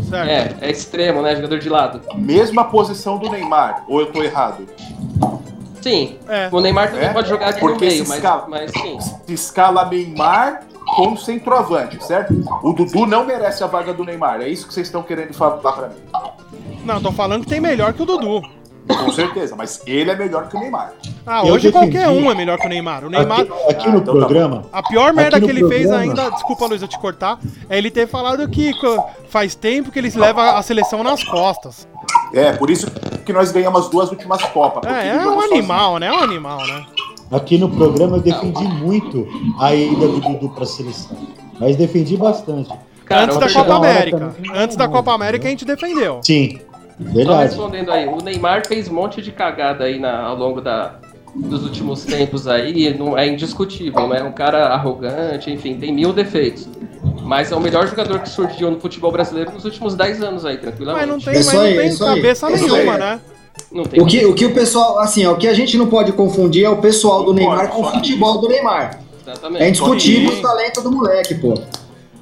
[0.09, 0.29] Certo.
[0.29, 1.35] É, é extremo, né?
[1.35, 2.01] Jogador de lado.
[2.15, 4.67] Mesma posição do Neymar, ou eu tô errado?
[5.81, 6.17] Sim.
[6.29, 6.49] É.
[6.51, 7.13] O Neymar também É?
[7.13, 8.97] pode jogar aqui Porque no meio, se mas, escala- mas sim.
[8.99, 10.61] Se escala Neymar
[10.95, 12.33] como centroavante, certo?
[12.61, 15.57] O Dudu não merece a vaga do Neymar, é isso que vocês estão querendo falar
[15.57, 15.95] pra mim.
[16.85, 18.41] Não, tô falando que tem melhor que o Dudu.
[18.87, 20.93] Com certeza, mas ele é melhor que o Neymar.
[21.25, 21.91] Ah, Eu hoje defendi.
[21.97, 23.05] qualquer um é melhor que o Neymar.
[23.05, 23.41] O Neymar.
[23.41, 26.29] Aqui, aqui Ah, no então tá programa, A pior merda que ele fez programa- ainda,
[26.31, 28.71] desculpa Luiz eu te cortar, é ele ter falado que
[29.29, 31.87] faz tempo que eles levam a seleção nas costas.
[32.33, 32.87] É, por isso
[33.25, 34.83] que nós ganhamos as duas últimas Copas.
[34.91, 35.53] É, é um sozinho.
[35.53, 36.07] animal, né?
[36.07, 36.85] É um animal, né?
[37.31, 39.27] aqui no programa eu defendi muito
[39.59, 41.17] a ida do Dudu pra seleção.
[41.59, 42.69] Mas defendi bastante.
[43.05, 44.35] Cara, Antes da Copa América.
[44.53, 46.19] Antes da Copa América a gente defendeu.
[46.23, 46.59] Sim,
[47.07, 47.43] Só verdade.
[47.43, 50.95] respondendo aí, o Neymar fez um monte de cagada aí na- ao longo da,
[51.35, 54.23] dos últimos tempos aí, não é indiscutível, né?
[54.23, 56.67] Um cara arrogante, enfim, tem mil defeitos.
[57.23, 60.57] Mas é o melhor jogador que surgiu no futebol brasileiro nos últimos 10 anos aí,
[60.57, 61.05] tranquilamente.
[61.07, 62.15] Mas não tem, É mas não aí, é tem isso aí.
[62.15, 62.99] cabeça É isso nenhuma, aí.
[62.99, 63.19] né?
[63.71, 65.87] Não tem O que, o que o pessoal, assim, ó, o que a gente não
[65.87, 68.99] pode confundir é o pessoal do Neymar com o futebol do Neymar.
[69.25, 69.63] Exatamente.
[69.63, 71.53] É indiscutível o talento do moleque, pô.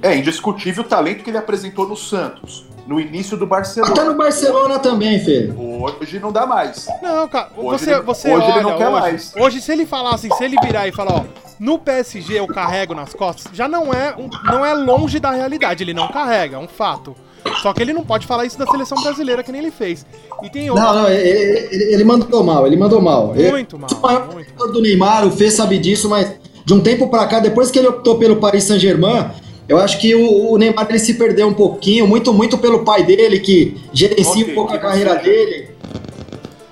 [0.03, 4.03] É indiscutível o talento que ele apresentou no Santos, no início do Até Barcelona.
[4.05, 5.55] no Barcelona também, filho.
[5.99, 6.87] Hoje não dá mais.
[7.01, 9.33] Não, cara, Hoje você, ele- você hoje ele olha não quer hoje, mais.
[9.37, 11.23] hoje se ele falar assim, se ele virar e falar, ó,
[11.59, 15.83] no PSG eu carrego nas costas, já não é, um- não é longe da realidade,
[15.83, 17.15] ele não carrega, é um fato.
[17.63, 20.05] Só que ele não pode falar isso da seleção brasileira que nem ele fez.
[20.43, 21.27] E tem Não, outro, não, ele,
[21.71, 23.33] ele- ele mandou mal, ele mandou mal.
[23.35, 24.67] Ele- muito mal, o maior muito.
[24.71, 26.31] do Neymar, o Fê sabe disso, mas
[26.63, 29.31] de um tempo pra cá, depois que ele optou pelo Paris Saint-Germain,
[29.71, 33.03] eu acho que o, o Neymar ele se perdeu um pouquinho, muito, muito pelo pai
[33.03, 35.69] dele, que gerencia Ok, um pouco a carreira você- dele.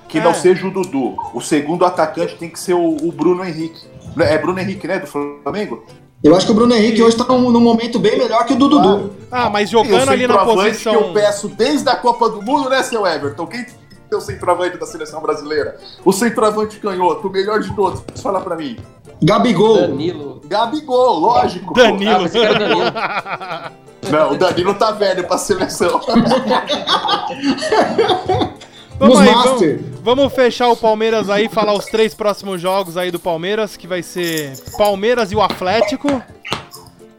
[0.08, 0.24] Que É.
[0.24, 1.14] não seja o Dudu.
[1.32, 3.80] O segundo atacante tem que ser o, o Bruno Henrique.
[4.18, 4.98] É Bruno Henrique, né?
[4.98, 5.84] Do Flamengo?
[6.22, 8.56] Eu acho que o Bruno Henrique hoje tá num, num momento bem melhor que o
[8.56, 9.12] do Dudu.
[9.30, 10.92] Ah, mas jogando ali na posição...
[10.92, 13.46] que eu peço desde a Copa do Mundo, né, seu Everton?
[13.46, 13.64] Quem
[14.12, 15.78] é o centroavante da seleção brasileira?
[16.04, 18.02] O centroavante canhoto, o melhor de todos.
[18.20, 18.76] Fala pra mim.
[19.22, 19.76] Gabigol.
[19.76, 20.40] Danilo.
[20.48, 21.74] Gabigol, lógico.
[21.78, 22.28] Ah, Danilo.
[22.30, 22.92] que era Danilo.
[24.10, 26.00] Não, o Danilo tá velho pra seleção.
[28.98, 33.18] Vamos aí, vamos, vamos fechar o Palmeiras aí, falar os três próximos jogos aí do
[33.18, 36.22] Palmeiras, que vai ser Palmeiras e o Atlético.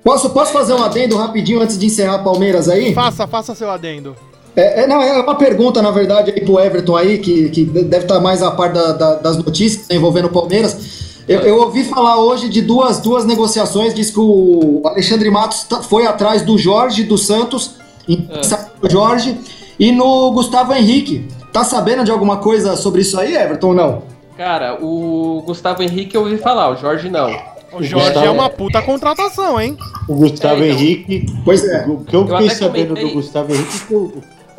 [0.04, 2.94] Posso, posso fazer um adendo rapidinho antes de encerrar Palmeiras aí?
[2.94, 4.16] Faça, faça seu adendo.
[4.56, 8.06] É, é, não, é uma pergunta, na verdade, aí pro Everton aí, que, que deve
[8.06, 11.11] estar mais a par da- da- das notícias envolvendo o Palmeiras.
[11.34, 15.82] Eu, eu ouvi falar hoje de duas, duas negociações, diz que o Alexandre Matos tá-
[15.82, 17.76] foi atrás do Jorge dos Santos,
[18.08, 18.42] em É.
[18.82, 19.38] do Jorge,
[19.80, 21.28] e no Gustavo Henrique.
[21.54, 24.02] Tá sabendo de alguma coisa sobre isso aí, Everton, ou não?
[24.38, 27.30] Cara, o Gustavo Henrique eu ouvi falar, o Jorge não.
[27.74, 29.78] O Jorge Gustavo- é uma puta contratação, hein?
[30.08, 30.80] O Gustavo É, então.
[30.82, 31.86] Henrique, Pois é.
[31.88, 33.10] o que eu Eu fiquei sabendo comentei.
[33.10, 34.12] do Gustavo Henrique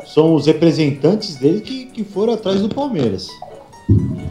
[0.05, 3.27] são os representantes dele que, que foram atrás do Palmeiras.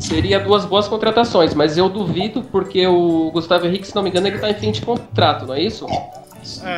[0.01, 4.27] Seria duas boas contratações, mas eu duvido porque o Gustavo Henrique, se não me engano,
[4.27, 5.87] ele tá em fim de contrato, não é isso?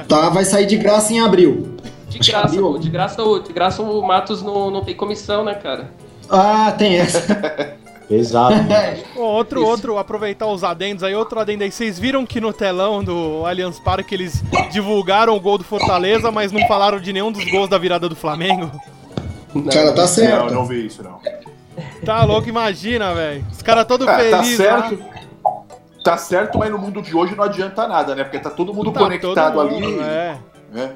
[0.08, 1.74] Tá, vai sair de graça em abril.
[2.08, 2.72] De graça, abriu.
[2.72, 5.90] pô, de graça, o- de graça o Matos não, não tem comissão, né, cara?
[6.28, 7.20] Ah, tem essa.
[8.06, 8.54] Pesado.
[9.16, 9.70] Outro, Isso.
[9.70, 11.72] outro, aproveitar os adendos aí, outro adendo aí.
[11.72, 16.52] Vocês viram que no telão do Allianz Parque eles divulgaram o gol do Fortaleza, mas
[16.52, 18.70] não falaram de nenhum dos gols da virada do Flamengo?
[19.54, 19.62] Não.
[19.64, 20.52] Cara, tá Não, certo.
[20.52, 21.18] não vi isso, não.
[22.04, 23.44] Tá louco, imagina, velho.
[23.50, 24.56] Os caras todos É, tá felizes.
[24.56, 24.98] certo.
[26.04, 28.24] Tá certo, mas no mundo de hoje não adianta nada, né?
[28.24, 30.00] Porque tá todo mundo Tá conectado todo mundo, ali.
[30.00, 30.36] É.
[30.72, 30.92] né?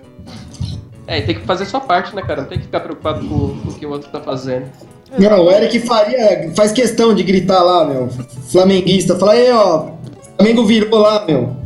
[1.06, 2.42] É, tem que fazer sua parte, né, cara?
[2.42, 4.66] Não tem que ficar preocupado com, com o que o outro tá fazendo.
[5.18, 8.10] Não, o Eric Faria faz questão de gritar lá, meu.
[8.52, 9.18] Flamenguista.
[9.18, 9.92] Fala aí, ó.
[10.36, 11.56] Flamengo virou lá, meu.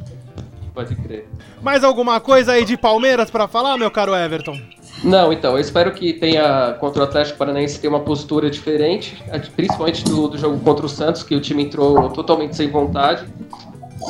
[0.73, 1.29] Pode crer.
[1.61, 4.57] Mais alguma coisa aí de Palmeiras pra falar, meu caro Everton?
[5.03, 9.21] Não, então, eu espero que tenha contra o Atlético Paranaense tenha uma postura diferente,
[9.57, 13.27] principalmente do, do jogo contra o Santos, que o time entrou totalmente sem vontade.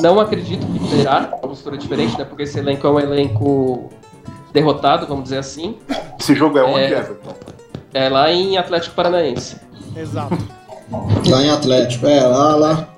[0.01, 2.25] Não acredito que terá uma postura diferente, né?
[2.25, 3.91] Porque esse elenco é um elenco
[4.53, 5.77] derrotado, vamos dizer assim.
[6.21, 6.99] Esse jogo é onde, É.
[6.99, 7.35] Everton?
[7.95, 9.57] É lá em Atlético Paranaense.
[9.97, 10.37] Exato.
[11.27, 12.07] Lá em Atlético.
[12.07, 12.89] É, lá, lá.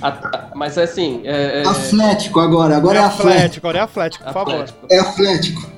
[0.00, 2.76] A- mas é assim, é, é- Atlético agora.
[2.78, 3.28] Agora é, Atlético.
[3.28, 4.54] Atlético, agora é Atlético, por favor.
[4.54, 4.86] Atlético.
[4.90, 5.75] É Atlético.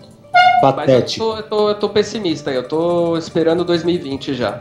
[0.63, 1.25] Mas eu Patético.
[1.25, 4.61] tô, eu, tô, eu tô pessimista, eu tô esperando 2020 já.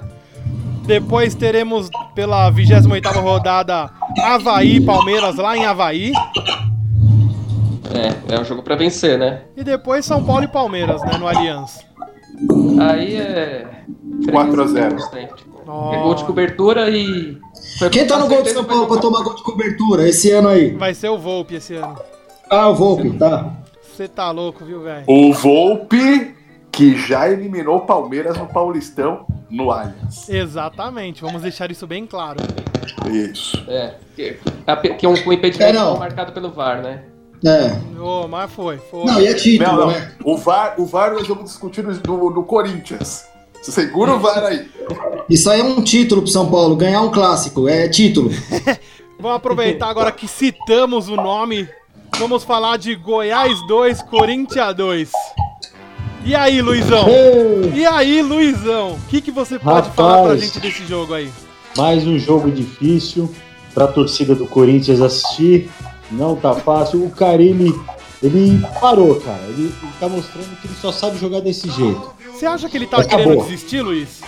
[0.85, 3.89] Depois teremos pela 28ª rodada
[4.23, 6.11] Havaí e Palmeiras lá em Havaí.
[8.29, 9.41] É, é um jogo pra vencer, né?
[9.55, 11.79] E depois São Paulo e Palmeiras, né, no Allianz.
[12.79, 13.65] Aí é.
[14.31, 14.95] 4 a 0.
[15.13, 15.27] Né?
[15.35, 15.93] Tipo, Oh.
[15.93, 17.37] É gol de cobertura e.
[17.77, 20.47] foi- Quem tá no gol de São Paulo pra tomar gol de cobertura esse ano
[20.47, 20.71] aí?
[20.77, 21.97] Vai ser o Volpe esse ano.
[22.49, 23.51] Ah, o Volpe, tá.
[23.97, 25.05] Você tá louco, viu, velho?
[25.07, 26.35] O Volpe,
[26.71, 30.29] que já eliminou o Palmeiras no Paulistão, no Allianz.
[30.29, 32.37] Exatamente, vamos deixar isso bem claro.
[33.11, 33.57] Isso.
[33.67, 34.37] É, que,
[34.99, 35.85] que é um, um impedimento É, não.
[35.93, 37.05] mal marcado pelo VAR, né?
[37.43, 37.99] É.
[37.99, 39.03] Ô, mas foi, foi.
[39.05, 39.87] Não, e é título, Não, não.
[39.87, 40.11] né?
[40.23, 43.25] O VAR, o VAR nós vamos discutir no, no Corinthians.
[43.63, 44.69] Segura o VAR aí.
[45.27, 48.29] Isso aí é um título pro São Paulo, ganhar um clássico, é título.
[49.19, 51.67] Vamos aproveitar agora que citamos o nome.
[52.19, 55.11] Vamos falar de Goiás 2, Corinthians 2.
[56.25, 57.07] E aí, Luizão?
[57.07, 58.93] Ei, E aí, Luizão?
[58.93, 59.95] O que, que você pode Rapaz.
[59.95, 61.29] falar pra gente desse jogo aí?
[61.75, 63.31] mais um jogo difícil
[63.71, 65.69] para a torcida do Corinthians assistir.
[66.11, 67.05] Não tá fácil.
[67.05, 67.71] O Carilli,
[68.23, 69.43] ele parou, cara.
[69.49, 72.13] Ele, ele tá mostrando que ele só sabe jogar desse jeito.
[72.33, 73.25] Você acha que ele tá Acabou.
[73.25, 74.21] querendo desistir, Luiz?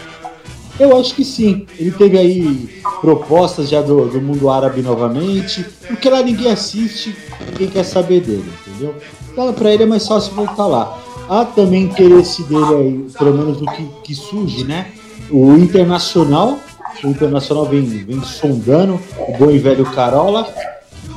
[0.79, 1.65] Eu acho que sim.
[1.77, 7.15] Ele teve aí propostas já do, do mundo árabe novamente, porque lá ninguém assiste,
[7.51, 8.95] ninguém quer saber dele, entendeu?
[9.31, 10.97] Então pra ele é mais fácil voltar lá.
[11.29, 14.87] Há também interesse dele aí, pelo menos do que, que surge, né?
[15.29, 16.57] O Internacional,
[17.03, 20.47] o Internacional vem, vem sondando o bom e velho Carola.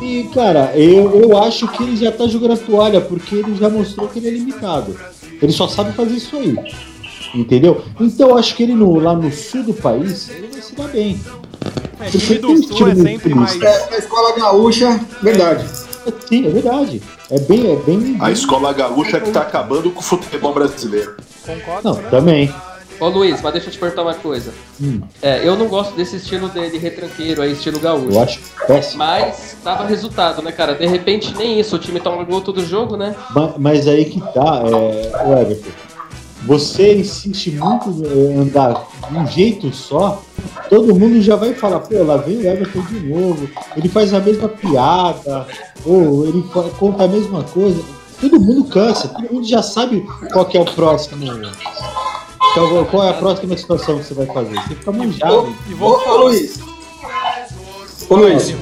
[0.02, 3.70] E, cara, eu, eu acho que ele já tá jogando a toalha, porque ele já
[3.70, 4.94] mostrou que ele é limitado.
[5.40, 6.54] Ele só sabe fazer isso aí.
[7.34, 7.82] Entendeu?
[7.98, 10.88] Então eu acho que ele no- lá no sul do país, ele vai se dar
[10.88, 11.18] bem.
[12.00, 13.60] É, time do Sul é sempre mais.
[13.62, 15.64] É, na escola gaúcha, verdade.
[16.28, 17.02] Sim, é verdade.
[17.30, 18.16] É bem, é bem.
[18.20, 21.16] A escola gaúcha que tá acabando com o futebol brasileiro.
[21.46, 22.52] Concordo, Não, também.
[23.00, 24.52] Ô Luiz, mas deixa eu te perguntar uma coisa.
[24.80, 28.12] Hum, É, eu não gosto desse estilo de, de retranqueiro aí, estilo gaúcho.
[28.16, 28.98] eu acho péssimo.
[28.98, 30.74] Mas dava resultado, né, cara?
[30.74, 33.16] De repente nem isso, o time toma gol todo jogo, né?
[33.34, 35.70] Ma- Mas, aí que tá, é, o Everton.
[36.46, 40.20] Você insiste muito em andar de um jeito só,
[40.68, 44.18] todo mundo já vai falar, pô, lá vem o Everton de novo, ele faz a
[44.20, 45.46] mesma piada,
[45.86, 46.42] ou ele
[46.78, 47.80] conta a mesma coisa.
[48.20, 51.26] Todo mundo cansa, todo mundo já sabe qual que é o próximo.
[52.54, 54.54] Qual, qual é a próxima situação que você vai fazer?
[54.54, 55.54] Você fica manjado.
[55.68, 56.58] E Ô, vou ô Luiz.
[58.08, 58.54] Ô Luiz.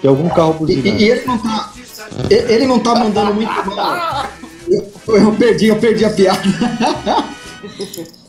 [0.00, 0.88] Tem algum carro buzinando.
[0.88, 1.72] e- e ele não tá.
[2.30, 4.26] Ele não tá mandando muito mal.
[5.06, 6.40] Eu, perdi, eu perdi a piada.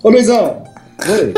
[0.01, 0.63] Ô Luizão,
[1.07, 1.33] Oi.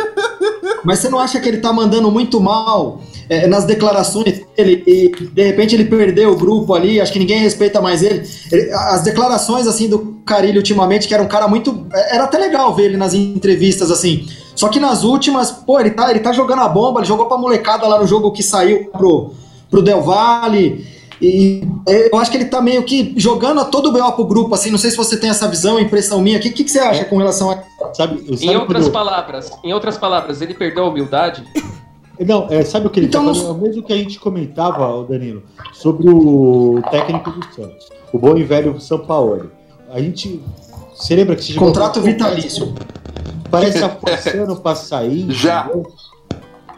[0.83, 5.09] mas você não acha que ele tá mandando muito mal é, nas declarações dele e
[5.09, 8.27] de repente ele perdeu o grupo ali, acho que ninguém respeita mais ele.
[8.51, 11.85] Ele- As declarações assim do Carilho ultimamente, que era um cara muito.
[11.93, 14.27] Era até legal ver ele nas entrevistas assim.
[14.55, 17.37] Só que nas últimas, pô, ele tá, ele tá jogando a bomba, ele jogou pra
[17.37, 19.33] molecada lá no jogo que saiu pro,
[19.69, 20.94] pro Del Valle.
[21.21, 24.53] E eu acho que ele tá meio que jogando a todo o BO pro grupo,
[24.53, 24.69] assim.
[24.69, 26.37] Não sei se você tem essa visão, impressão minha.
[26.37, 27.55] O que, que, que você acha com relação a.
[27.93, 31.43] Sabe, sabe Em outras palavras, em outras palavras, ele perdeu a humildade?
[32.19, 33.49] Não, é, sabe o que ele Então, tá falando?
[33.49, 38.37] É o mesmo que a gente comentava, Danilo, sobre o técnico do Santos, o bom
[38.37, 39.51] e velho São Paulo.
[39.91, 40.41] A gente.
[40.93, 42.73] Você lembra que se jogou- Contrato vitalício.
[43.51, 45.29] Parece a forçando pra sair.
[45.29, 45.65] Já.
[45.65, 45.91] entendeu?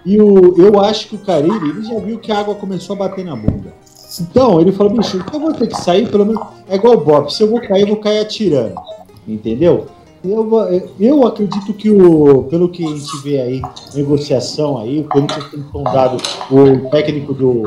[0.06, 3.00] E o, eu acho que o Carilli, ele já viu que a água começou a
[3.00, 3.74] bater na bunda.
[4.20, 6.42] Então, ele falou, bicho, então eu vou ter que sair, pelo menos.
[6.70, 8.76] É igual o Bob, se eu vou cair, eu vou cair atirando.
[9.28, 9.88] Entendeu?
[10.24, 10.68] Eu, vou-
[11.00, 13.62] eu acredito que o, pelo que a gente vê aí,
[13.94, 16.18] negociação aí, o Corinthians tem sondado
[16.50, 17.62] o técnico do,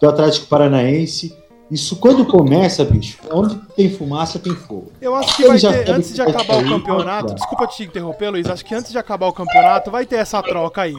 [0.00, 1.34] do Atlético Paranaense.
[1.70, 4.90] Isso quando começa, bicho, onde tem fumaça tem fogo.
[5.00, 8.46] Eu acho que Ele vai ter, antes de acabar o campeonato, desculpa te interromper, Luiz,
[8.48, 10.96] acho que antes de acabar o campeonato vai ter essa troca aí.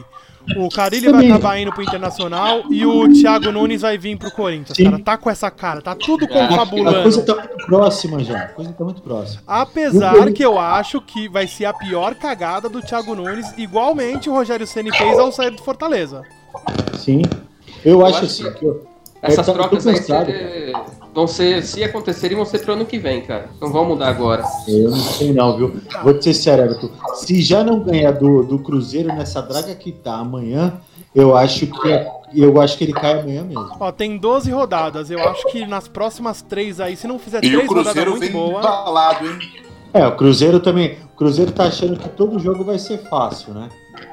[0.56, 4.76] O Carilli vai acabar indo pro Internacional e o Thiago Nunes vai vir pro Corinthians,
[4.76, 4.84] Sim.
[4.84, 4.98] cara.
[4.98, 7.22] Tá com essa cara, tá tudo A, a coisa confabulando.
[7.24, 8.38] tá muito próxima já.
[8.38, 9.42] A coisa tá muito próxima.
[9.46, 14.32] Apesar que eu acho que vai ser a pior cagada do Thiago Nunes, igualmente o
[14.32, 16.22] Rogério Ceni fez ao sair do Fortaleza.
[16.94, 17.22] Sim.
[17.84, 18.86] Eu, acho acho assim, que- que eu,
[19.22, 20.72] Essas eu trocas aí cansado, se-
[21.14, 23.48] vão ser, se acontecerem, vão ser pro ano que vem, cara.
[23.60, 24.44] Não vão mudar agora.
[24.66, 25.76] Eu não sei não, viu?
[26.02, 26.88] Vou te ser sério, Everton.
[27.14, 30.74] Se já não ganhar do, do Cruzeiro nessa draga que tá amanhã,
[31.14, 33.76] eu acho que eu acho que ele cai amanhã mesmo.
[33.78, 35.10] Ó, tem 12 rodadas.
[35.10, 38.10] Eu acho que nas próximas três aí, se não fizer E três o rodadas Cruzeiro
[38.12, 38.64] muito vem boas.
[38.64, 39.38] embalado, hein?
[39.92, 40.96] É, o Cruzeiro também.
[41.12, 43.68] O Cruzeiro tá achando que todo jogo vai ser fácil, né?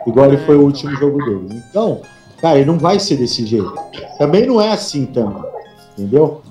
[0.05, 1.63] Igual ele foi o último jogo dele.
[1.69, 2.01] Então,
[2.41, 3.73] cara, ele não vai ser desse jeito.
[4.17, 5.41] Também não é assim também.
[5.97, 6.41] Entendeu?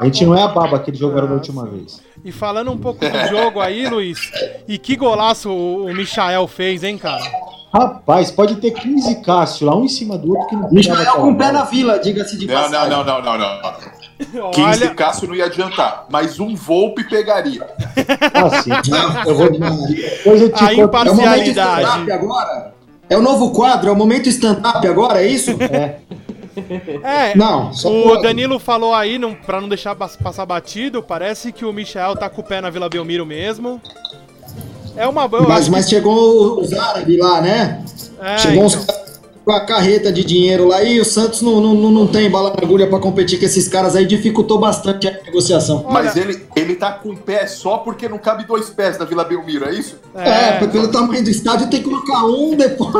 [0.00, 2.00] A gente não é a baba que eles jogaram da última vez.
[2.24, 4.18] E falando um pouco do jogo aí, Luiz,
[4.66, 7.22] e que golaço o Michael fez, hein, cara?
[7.72, 11.30] Rapaz, pode ter 15 Cássio lá, um em cima do outro que não Michael com
[11.32, 11.52] o pé bola.
[11.52, 12.90] na vila, diga-se de Não, passagem.
[12.90, 13.72] não, não, não, não, não.
[14.42, 14.50] não.
[14.50, 17.66] 15 Olha, Cássio não ia adiantar, mas um Volpe pegaria.
[18.34, 18.70] Ah, sim.
[19.26, 19.50] Eu vou...
[19.50, 20.80] Depois eu te A conto.
[20.80, 22.74] É o agora?
[23.10, 25.50] É o novo quadro, é o momento stand-up agora, é isso?
[25.62, 25.96] É,
[27.02, 28.22] é, Não, só o pode.
[28.22, 32.28] Danilo falou aí, não, pra não deixar pas- passar batido, parece que o Michel tá
[32.28, 33.80] com o pé na Vila Belmiro mesmo.
[34.96, 35.46] É uma boa.
[35.48, 37.84] Mas, mas chegou os árabes lá, né?
[38.20, 38.86] é, chegou uns então.
[38.86, 39.07] caras
[39.48, 42.50] com a carreta de dinheiro lá e o Santos não, não, não, não tem bala
[42.50, 45.86] na agulha pra competir com esses caras aí, dificultou bastante a negociação.
[45.88, 49.06] Mas Olha- ele, ele tá com o pé só porque não cabe dois pés na
[49.06, 49.96] Vila Belmiro, é isso?
[50.14, 52.94] É, pelo tamanho do estádio tem que colocar um depois.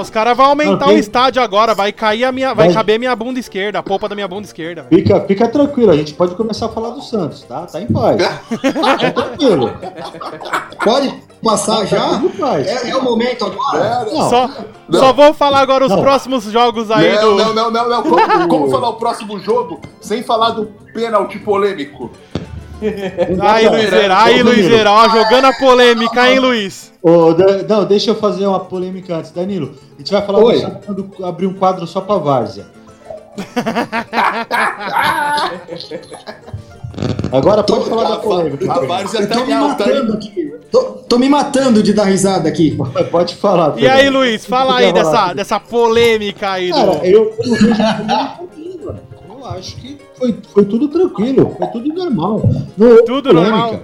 [0.00, 2.54] Os caras vão aumentar tem- o estádio agora, vai cair a minha.
[2.54, 5.90] Vai Vai- caber minha bunda esquerda, a polpa da minha bunda esquerda, fica, fica tranquilo,
[5.90, 7.66] a gente pode começar a falar do Santos, tá?
[7.66, 8.16] Tá em paz.
[8.96, 9.70] Tá tranquilo.
[10.82, 12.20] Pode passar já?
[12.38, 12.60] Tá.
[12.60, 14.06] É, é o momento agora?
[14.08, 14.48] É, Não, Só,
[14.88, 15.00] Não.
[15.00, 16.00] só vou falar agora os Não.
[16.00, 17.36] próximos jogos aí não, do.
[17.36, 18.02] não, não, não, não.
[18.02, 22.10] Como, como falar o próximo jogo sem falar do pênalti polêmico?
[23.40, 24.42] Aí, Luizeira, aí,
[24.86, 26.92] ó, jogando a polêmica, hein, Luiz?
[27.36, 29.30] Dan- não, deixa eu fazer uma polêmica antes.
[29.30, 30.40] Danilo, a gente vai falar
[30.84, 32.66] quando abrir um quadro só pra Várzea.
[37.32, 38.72] Agora pode falar da polêmica.
[38.72, 39.94] A Várzea Eu tá tô em me alta, hein?
[39.96, 40.54] matando aqui.
[40.70, 42.76] Tô, tô me matando de dar risada aqui.
[43.10, 43.78] Pode falar.
[43.78, 44.08] E aí.
[44.10, 47.04] Luiz, fala aí dessa, dessa polêmica aí Cara, do.
[47.04, 48.96] eu, eu não vejo.
[49.28, 52.42] Eu acho que foi, foi tudo tranquilo, foi tudo normal.
[52.76, 53.56] Não Tudo polêmica.
[53.56, 53.80] normal.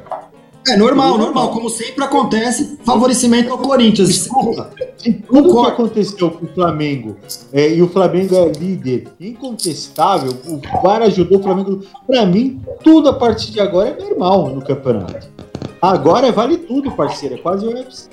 [0.68, 1.26] É normal, Normal.
[1.26, 1.50] normal.
[1.52, 4.08] Como sempre acontece, favorecimento ao Corinthians.
[4.08, 4.70] Desculpa.
[5.02, 5.68] Tudo que Concordo.
[5.68, 7.16] aconteceu com o Flamengo
[7.52, 11.82] é, e o Flamengo é líder incontestável, o VAR ajudou o Flamengo.
[12.06, 15.26] Pra mim, tudo a partir de agora é normal no campeonato.
[15.80, 17.34] Agora vale tudo, parceiro.
[17.34, 18.08] É quase o UFC.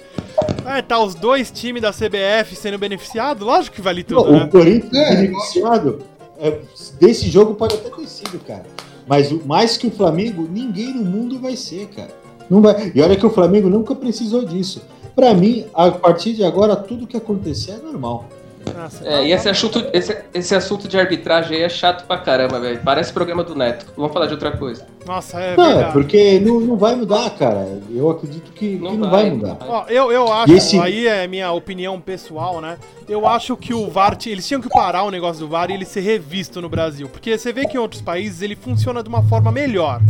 [0.66, 4.48] É, tá os dois times da CBF sendo beneficiados, lógico que vale tudo, o né?
[4.52, 5.16] Corinthians É.
[5.16, 6.00] beneficiado
[6.40, 6.58] é,
[7.00, 8.66] desse jogo pode até ter sido, cara.
[9.08, 12.10] Mas o- mais que o Flamengo, ninguém no mundo vai ser, cara.
[12.50, 12.92] Não vai.
[12.96, 14.82] E olha que o Flamengo nunca precisou disso.
[15.16, 18.26] Pra mim, a partir de agora, tudo que acontecer é normal.
[18.76, 22.60] Nossa, É, e esse assunto, esse, esse assunto de arbitragem aí é chato pra caramba,
[22.60, 22.80] velho.
[22.84, 23.86] Parece programa do Neto.
[23.96, 24.86] Vamos falar de outra coisa.
[25.06, 25.94] Nossa, é Não, é verdade.
[25.94, 27.80] porque não, não vai mudar, cara.
[27.94, 29.58] Eu acredito que que não, vai, mudar.
[29.62, 32.78] Ó, eu, eu acho, esse- aí é minha opinião pessoal, né?
[33.08, 35.86] Eu acho que o VAR, eles tinham que parar o negócio do VAR e ele
[35.86, 37.08] ser revisto no Brasil.
[37.10, 40.02] Porque você vê que em outros países ele funciona de uma forma melhor.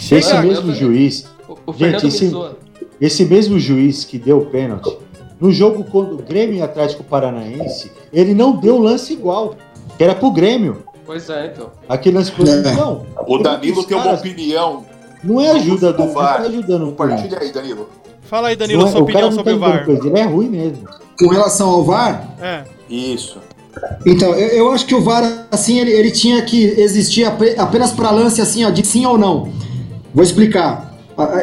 [0.00, 2.56] Se esse mesmo juiz, O, o Gente, Fernando esse-
[3.00, 4.96] esse mesmo juiz que deu o pênalti,
[5.40, 9.54] no jogo contra o Grêmio e Atlético Paranaense, ele não deu lance igual.
[9.96, 10.82] Que era pro Grêmio.
[11.04, 11.70] Pois é, então.
[11.88, 12.74] Aquele lance pro É.
[12.74, 13.06] Não.
[13.26, 14.84] O Danilo tem uma opinião.
[15.24, 16.36] Não é ajuda do O não VAR.
[16.42, 17.88] tá ajudando o Compartilha aí, Danilo.
[18.22, 19.86] Fala aí, Danilo, Não é- sua o cara opinião não sobre o tá ajudando VAR.
[19.86, 20.84] coisa, ele é ruim mesmo.
[21.18, 22.64] Com relação ao VAR, É.
[22.90, 23.38] Isso.
[24.04, 27.92] então, eu, eu acho que o VAR, assim, ele, ele tinha que existir ape- apenas
[27.92, 29.50] para lance, assim, ó, de sim ou não.
[30.14, 30.94] Vou explicar.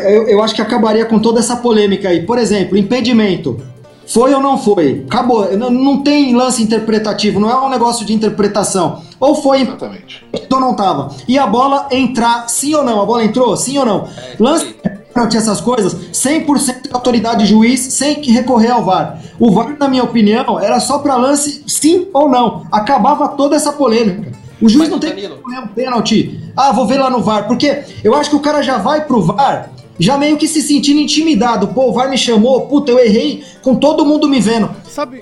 [0.06, 2.24] Eu, eu acho que acabaria com toda essa polêmica aí.
[2.26, 3.60] Por exemplo, impedimento.
[4.08, 5.06] Foi ou não foi?
[5.08, 5.56] Acabou.
[5.58, 9.02] Não, não tem lance interpretativo, não é um negócio de interpretação.
[9.20, 10.26] Ou foi Exatamente.
[10.52, 11.16] ou não tava.
[11.28, 13.02] E a bola entrar, sim ou não?
[13.02, 14.08] A bola entrou, sim ou não?
[14.18, 14.76] É, Lance
[15.14, 19.20] pênalti, essas coisas, 100% de autoridade juiz, sem que recorrer ao VAR.
[19.40, 22.66] O VAR, na minha opinião, era só pra lance sim ou não.
[22.72, 24.32] Acabava toda essa polêmica.
[24.62, 26.40] O juiz Mas, não tem Danilo- que recorrer um pênalti.
[26.58, 27.48] Ah, vou ver lá no VAR.
[27.48, 31.00] Porque eu acho que o cara já vai pro VAR já meio que se sentindo
[31.00, 31.68] intimidado.
[31.70, 34.70] Pô, o VAR me chamou, puta, eu errei com todo mundo me vendo.
[34.84, 35.20] Sabe,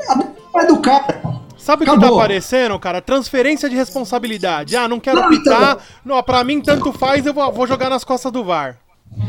[0.55, 1.21] É do cara.
[1.57, 3.01] sabe o que tá aparecendo, cara?
[3.01, 4.75] Transferência de responsabilidade.
[4.75, 5.61] Ah, não quero Não, apitar.
[5.73, 5.77] então.
[6.05, 8.77] Não, pra mim, tanto faz, eu vou, vou jogar nas costas do VAR.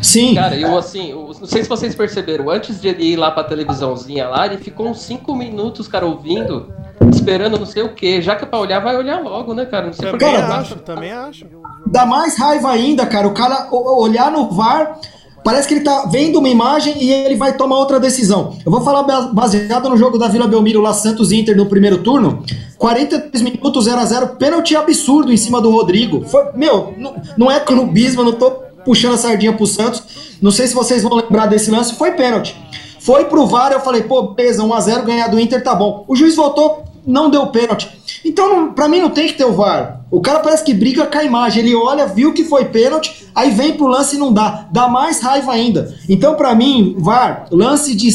[0.01, 0.37] Sim.
[0.37, 3.43] Cara, eu assim, eu não sei se vocês perceberam, antes de ele ir lá pra
[3.43, 6.73] televisãozinha lá, ele ficou uns 5 minutos, cara, ouvindo,
[7.13, 8.23] esperando não sei o que.
[8.23, 9.87] Já que é pra olhar, vai olhar logo, né, cara?
[9.87, 10.25] Não sei por que.
[10.25, 11.47] Também Cara, acho, também acho.
[11.85, 14.99] Dá mais raiva ainda, cara, o cara olhar no VAR,
[15.45, 18.57] parece que ele tá vendo uma imagem e ele vai tomar outra decisão.
[18.65, 21.99] Eu vou falar ba- baseado no jogo da Vila Belmiro lá, Santos Inter no primeiro
[21.99, 22.43] turno,
[22.79, 26.25] 43 minutos 0 a 0 pênalti absurdo em cima do Rodrigo.
[26.29, 26.95] Foi, meu,
[27.37, 28.51] não, é clubismo, não tô
[28.85, 30.03] puxando a sardinha pro Santos.
[30.41, 32.57] Não sei se vocês vão lembrar desse lance, foi pênalti.
[33.01, 36.05] Foi pro VAR, eu falei, pô, beleza, 1 a 0 ganhar do Inter tá bom.
[36.09, 37.89] O juiz voltou, não deu pênalti.
[38.25, 40.05] Então, pra mim, não tem que ter o VAR.
[40.11, 41.63] O cara parece que briga com a imagem.
[41.63, 44.69] Ele olha, viu que foi pênalti, aí vem pro lance e não dá.
[44.71, 45.95] Dá mais raiva ainda.
[46.09, 48.11] Então, pra mim, VAR, lance de.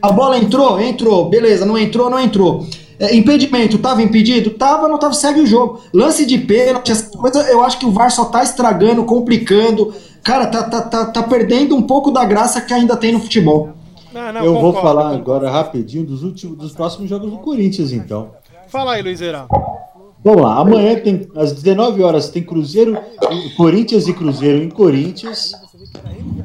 [0.00, 0.80] A bola entrou?
[0.80, 1.28] Entrou.
[1.28, 2.08] Beleza, não entrou?
[2.08, 2.66] Não entrou.
[3.00, 4.50] É, impedimento, tava impedido?
[4.50, 5.80] Tava, não tava, segue o jogo.
[5.94, 9.94] Lance de pênalti, essa coisa, eu acho que o VAR só tá estragando, complicando.
[10.24, 13.70] Cara, tá, tá, tá, tá perdendo um pouco da graça que ainda tem no futebol.
[14.12, 15.46] Não, não, eu concordo, vou falar concordo.
[15.46, 18.30] agora rapidinho dos últimos, dos próximos jogos do Corinthians, então.
[18.68, 19.46] Fala aí, Luizera.
[20.22, 22.98] Vamos lá, amanhã tem às 19 horas tem Cruzeiro,
[23.56, 25.52] Corinthians e Cruzeiro em Corinthians.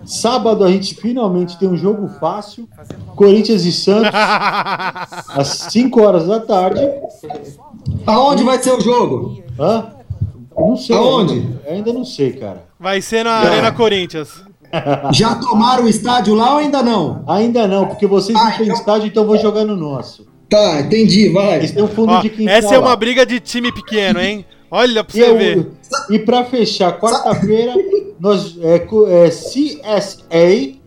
[0.05, 2.67] Sábado a gente finalmente tem um jogo fácil,
[3.15, 6.81] Corinthians e Santos às 5 horas da tarde.
[8.05, 9.43] Aonde vai ser o jogo?
[9.59, 9.87] Hã?
[10.55, 10.95] Não sei.
[10.95, 11.33] Aonde?
[11.33, 12.65] Ainda, ainda não sei, cara.
[12.79, 13.47] Vai ser na é.
[13.47, 14.43] Arena Corinthians.
[15.11, 17.23] Já tomaram o estádio lá ou ainda não?
[17.27, 18.75] Ainda não, porque vocês ah, não têm então...
[18.77, 20.32] estádio, então eu vou jogar no nosso.
[20.53, 21.55] Tá, entendi, vai.
[21.55, 22.53] Eles têm um fundo Ó, de quintal.
[22.53, 24.45] Essa é uma briga de time pequeno, hein?
[24.69, 25.71] Olha pra você e ver.
[26.11, 27.73] e pra fechar, quarta-feira,
[28.19, 30.77] nós é, é, CSA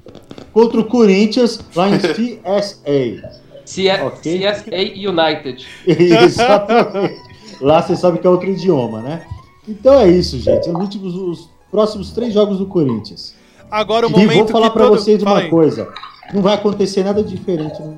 [0.53, 3.43] contra o Corinthians lá em CSA.
[3.67, 4.39] C okay?
[4.39, 5.67] CSA United.
[5.85, 7.21] Exatamente.
[7.61, 9.27] Lá você sabe que é outro idioma, né?
[9.69, 10.71] Então é isso, gente.
[10.71, 13.35] Os últimos, os próximos três jogos do Corinthians.
[13.69, 14.33] Agora o momento.
[14.33, 14.97] E vou falar para todo...
[14.97, 15.93] vocês uma coisa.
[16.33, 17.83] Não vai acontecer nada diferente.
[17.83, 17.97] Né?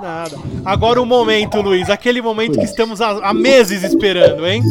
[0.00, 0.36] Nada.
[0.64, 1.88] Agora o momento, Luiz.
[1.90, 4.62] Aquele momento que estamos há, há meses esperando, hein?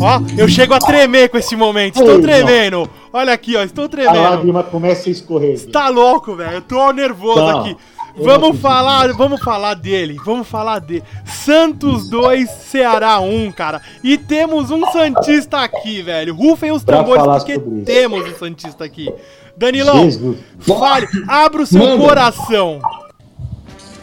[0.00, 1.98] Ó, eu chego a tremer com esse momento.
[2.00, 2.88] Estou tremendo.
[3.12, 3.62] Olha aqui, ó.
[3.62, 4.18] Estou tremendo.
[4.18, 5.58] A lágrima começa a escorrer.
[5.70, 6.54] Tá louco, velho.
[6.56, 7.60] Eu tô nervoso Não.
[7.60, 7.76] aqui.
[8.14, 11.02] Vamos falar, vamos falar dele, vamos falar dele.
[11.24, 13.80] Santos 2, Ceará 1, cara.
[14.04, 16.34] E temos um Santista aqui, velho.
[16.34, 19.10] Rufem os tambores porque temos um Santista aqui.
[19.56, 20.38] Danilão, Jesus.
[20.60, 22.04] fale, abra o seu Manda.
[22.04, 22.80] coração.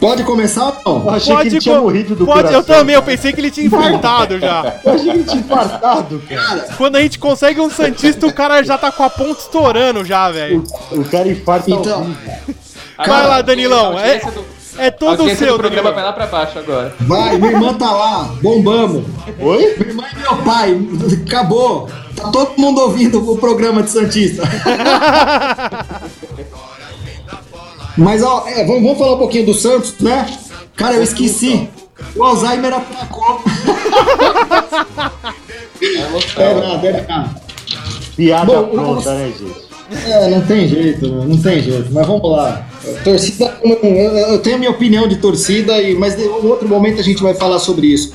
[0.00, 1.04] Pode começar ou não?
[1.04, 2.60] Eu achei pode que ele tinha morrido do pode, coração.
[2.60, 4.80] Eu também, eu pensei que ele tinha infartado já.
[4.82, 6.68] Eu achei que ele tinha infartado, cara.
[6.78, 10.30] Quando a gente consegue um Santista, o cara já tá com a ponta estourando já,
[10.30, 10.64] velho.
[10.90, 12.16] O, o, cara infarta então,
[12.96, 13.98] Vai lá, Danilão.
[13.98, 14.44] É, do,
[14.78, 16.94] é todo o seu, O programa vai lá pra baixo agora.
[17.00, 19.04] Vai, minha irmã tá lá, bombamos.
[19.38, 19.74] Oi?
[19.76, 20.80] Minha irmã e meu pai,
[21.26, 21.88] acabou.
[22.16, 24.42] Tá todo mundo ouvindo o programa de Santista.
[28.00, 30.26] Mas ó, é, vamos, vamos, falar um pouquinho do Santos, né?
[30.74, 31.68] Cara, eu esqueci.
[32.16, 33.42] O Alzheimer atacou.
[36.38, 37.42] é nada, é nada.
[38.16, 39.70] Piada Bom, pronta, né, gente?
[40.08, 41.92] É, não tem jeito, não tem jeito.
[41.92, 42.66] Mas vamos lá.
[43.04, 47.34] Torcida, eu tenho a minha opinião de torcida, mas em outro momento a gente vai
[47.34, 48.14] falar sobre isso.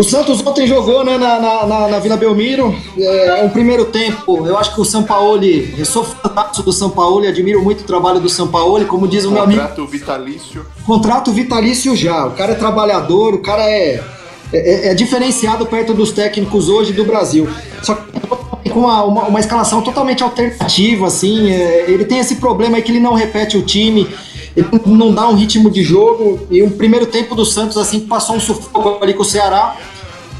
[0.00, 2.74] O Santos ontem jogou né, na, na, na Vila Belmiro.
[2.98, 6.88] É, um primeiro tempo, eu acho que o São Paulo, eu sou fantástico do São
[6.88, 9.60] Paulo, admiro muito o trabalho do São Paulo, como diz o meu amigo.
[9.60, 10.66] Contrato vitalício.
[10.86, 12.26] Contrato vitalício já.
[12.28, 14.02] O cara é trabalhador, o cara é,
[14.50, 17.46] é, é diferenciado perto dos técnicos hoje do Brasil.
[17.82, 21.52] Só que com uma, uma, uma escalação totalmente alternativa, assim.
[21.52, 24.08] É, ele tem esse problema aí que ele não repete o time
[24.56, 26.46] ele não dá um ritmo de jogo.
[26.50, 29.76] E o primeiro tempo do Santos, assim, passou um sufoco ali com o Ceará.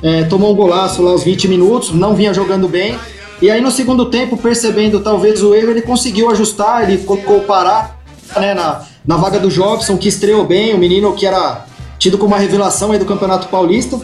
[0.02, 2.98] É, tomou um golaço lá aos 20 minutos, não vinha jogando bem.
[3.40, 7.44] E aí no segundo tempo, percebendo talvez o erro, ele conseguiu ajustar, ele colocou o
[7.44, 7.96] Pará
[8.36, 11.64] né, na, na vaga do Jobson, que estreou bem, o menino que era
[11.98, 13.98] tido como uma revelação aí do Campeonato Paulista.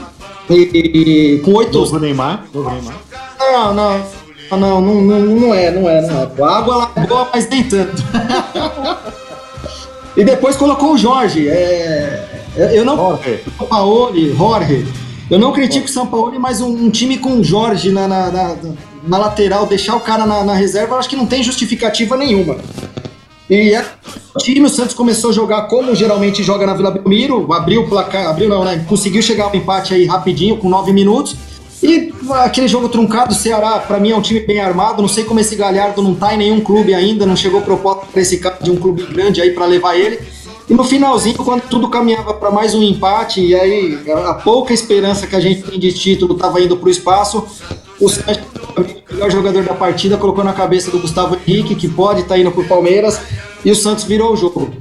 [0.48, 1.78] E, e com oito.
[1.78, 2.44] Novo Neymar?
[2.52, 2.94] Novo Neymar?
[3.38, 4.06] Não, não.
[4.48, 6.48] Não, não, não, não é, não é, não é.
[6.48, 8.02] A água é boa, mas nem tanto.
[10.16, 11.48] E depois colocou o Jorge.
[11.48, 12.96] É, eu não.
[12.96, 13.40] Jorge.
[13.68, 14.86] Paoli, Jorge.
[15.30, 18.30] Eu não critico o São Paulo, mas um, um, time com o Jorge na, na,
[18.30, 18.56] na,
[19.06, 22.56] na lateral, deixar o cara na, na, reserva, eu acho que não tem justificativa nenhuma.
[23.50, 23.84] E é,
[24.34, 27.88] o time, o Santos começou a jogar como geralmente joga na Vila Belmiro, abriu o
[27.88, 28.84] placar, abriu não, né?
[28.88, 31.36] Conseguiu chegar ao empate aí rapidinho, com nove minutos.
[31.82, 35.02] E aquele jogo truncado, o Ceará, para mim é um time bem armado.
[35.02, 38.20] Não sei como esse Galhardo não tá em nenhum clube ainda, não chegou proposta para
[38.20, 40.18] esse cara de um clube grande aí para levar ele.
[40.68, 45.26] E no finalzinho, quando tudo caminhava para mais um empate, e aí a pouca esperança
[45.26, 47.46] que a gente tem de título estava indo para o espaço,
[48.00, 48.38] o Santos,
[48.76, 52.40] o melhor jogador da partida, colocou na cabeça do Gustavo Henrique, que pode estar tá
[52.40, 53.20] indo para Palmeiras,
[53.64, 54.72] e o Santos virou o jogo.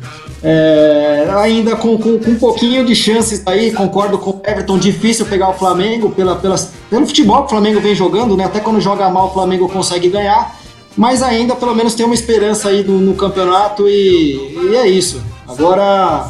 [0.44, 5.26] É, ainda com, com, com, um pouquinho de chances aí, concordo com o Everton, difícil
[5.26, 8.46] pegar o Flamengo pela, pelo futebol que o Flamengo vem jogando, né?
[8.46, 10.56] Até quando joga mal o Flamengo consegue ganhar,
[10.96, 15.22] mas ainda pelo menos tem uma esperança aí no, no campeonato e, e, é isso.
[15.48, 16.30] Agora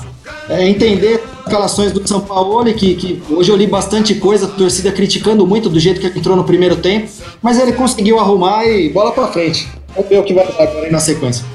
[0.50, 4.50] é entender as escalações do São Paulo, que, que hoje eu li bastante coisa, a
[4.50, 7.10] torcida criticando muito do jeito que ele entrou no primeiro tempo,
[7.42, 9.68] mas ele conseguiu arrumar e bola pra frente.
[9.94, 11.55] Vamos ver o que vai dar agora aí na sequência.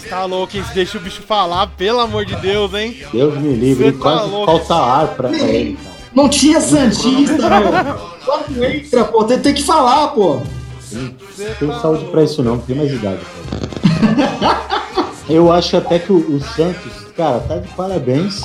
[0.00, 0.62] Mas tá louco, hein?
[0.68, 2.96] Se deixa o bicho falar, pelo amor de Deus, hein?
[3.12, 4.46] Deus me livre, tá quase louco.
[4.46, 5.96] falta ar pra ele, cara.
[6.14, 7.94] Não tinha Santista, meu.
[8.24, 10.40] Quando entra, pô, tem, tem que falar, pô.
[10.80, 12.12] Você Tenho tá saúde louco.
[12.12, 13.18] pra isso não, não tem mais idade.
[14.38, 14.68] Cara.
[15.28, 18.42] Eu acho até que o, o Santos, cara, tá de parabéns.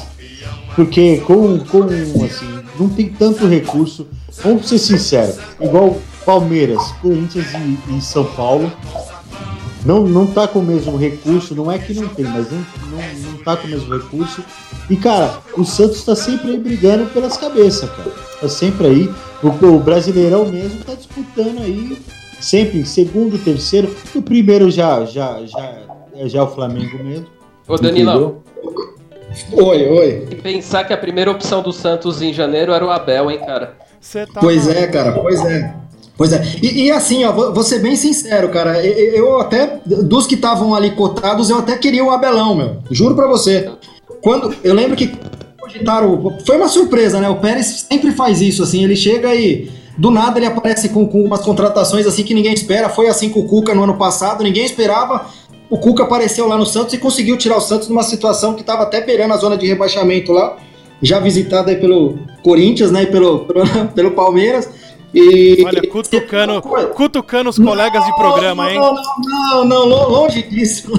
[0.76, 1.84] Porque com, com
[2.26, 4.08] assim, não tem tanto recurso.
[4.44, 8.72] Vamos ser sinceros, igual Palmeiras, Corinthians e, e São Paulo.
[9.86, 13.32] Não, não tá com o mesmo recurso, não é que não tem, mas não, não,
[13.32, 14.44] não tá com o mesmo recurso.
[14.90, 18.12] E, cara, o Santos tá sempre aí brigando pelas cabeças, cara.
[18.40, 19.10] Tá sempre aí.
[19.42, 21.98] O, o Brasileirão mesmo tá disputando aí,
[22.40, 23.94] sempre em segundo, terceiro.
[24.16, 25.76] O primeiro já, já, já,
[26.26, 27.28] já é o Flamengo mesmo.
[27.68, 28.42] Ô, Danilão?
[29.52, 30.28] Oi, oi.
[30.32, 33.76] e pensar que a primeira opção do Santos em janeiro era o Abel, hein, cara?
[34.00, 35.83] Você tá Pois é, cara, pois é.
[36.16, 36.44] Pois é.
[36.62, 38.86] E, e assim, ó, vou, ser bem sincero, cara.
[38.86, 42.78] e- e- Eu, até, dos que estavam ali cotados, eu até queria o Abelão, meu.
[42.92, 43.70] Juro pra você.
[44.22, 45.12] Quando, eu lembro que.
[46.46, 47.30] Foi uma surpresa, né?
[47.30, 48.84] O Pérez sempre faz isso, assim.
[48.84, 49.72] Ele chega e.
[49.98, 52.90] Do nada ele aparece com, com umas contratações assim que ninguém espera.
[52.90, 55.28] Foi assim com o Cuca no ano passado, ninguém esperava.
[55.70, 58.84] O Cuca apareceu lá no Santos e conseguiu tirar o Santos numa situação que estava
[58.84, 60.58] até beirando a zona de rebaixamento lá,
[61.02, 63.04] já visitada aí pelo Corinthians, né?
[63.04, 64.68] E pelo, pelo, pelo Palmeiras.
[65.14, 65.64] E.
[65.66, 66.62] Olha, cutucando,
[66.96, 68.80] cutucando os colegas de programa, hein?
[68.80, 70.92] Não, não, não, lo- longe disso.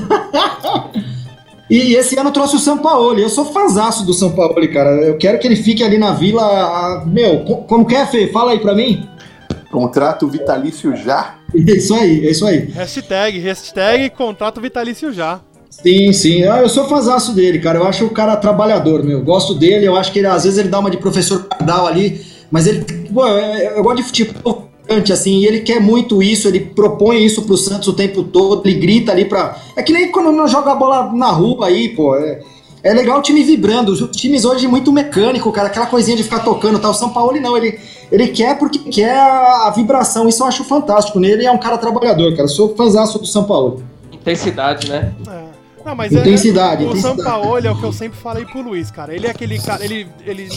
[1.68, 3.18] e esse ano trouxe o São Paulo.
[3.18, 4.90] Eu sou fãzaço do São Paulo, cara.
[5.02, 7.04] Eu quero que ele fique ali na vila.
[7.06, 8.28] Meu, co- como que é, Fê?
[8.28, 9.08] Fala aí pra mim.
[9.70, 11.34] Contrato vitalício já?
[11.52, 12.66] É isso aí, é isso aí.
[12.70, 15.40] Hashtag, hashtag contrato vitalício já.
[15.70, 16.44] Sim, sim.
[16.44, 17.78] Ah, eu sou fãzaço dele, cara.
[17.80, 19.20] Eu acho o cara trabalhador, meu.
[19.22, 19.84] Gosto dele.
[19.86, 22.84] Eu acho que ele, às vezes ele dá uma de professor Pardal ali, mas ele.
[23.12, 24.68] Pô, eu, gosto de futebol
[25.12, 28.78] assim, e ele quer muito isso, ele propõe isso pro Santos o tempo todo, ele
[28.78, 29.58] grita ali pra.
[29.74, 32.14] É que nem quando não joga a bola na rua aí, pô.
[32.14, 32.40] É,
[32.80, 33.90] é legal o time vibrando.
[33.90, 36.88] Os times hoje muito mecânico, cara, aquela coisinha de ficar tocando, tá?
[36.88, 37.76] O São Paulo não, ele,
[38.12, 40.28] ele quer porque quer a, a vibração.
[40.28, 41.44] Isso eu acho fantástico nele.
[41.44, 42.44] É um cara trabalhador, cara.
[42.44, 43.82] Eu sou fãzaço do São Paulo.
[44.12, 45.12] Intensidade, né?
[45.28, 45.53] É.
[45.84, 47.16] Não, mas Intensidade, é, o intensidade.
[47.22, 49.14] São Paulo é o que eu sempre falei pro Luiz, cara.
[49.14, 50.48] Ele é aquele cara, ele, ele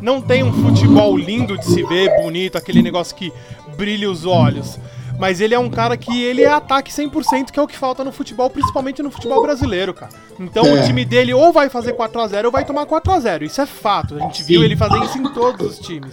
[0.00, 3.32] não tem um futebol lindo de se ver, bonito, aquele negócio que
[3.76, 4.78] brilha os olhos.
[5.16, 8.02] Mas ele é um cara que ele é ataque 100%, que é o que falta
[8.02, 10.10] no futebol, principalmente no futebol brasileiro, cara.
[10.40, 10.80] Então É.
[10.82, 13.42] o time dele ou vai fazer 4x0 ou vai tomar 4x0.
[13.42, 14.16] Isso é fato.
[14.16, 14.64] A gente viu Sim.
[14.66, 16.12] ele fazer isso em todos os times.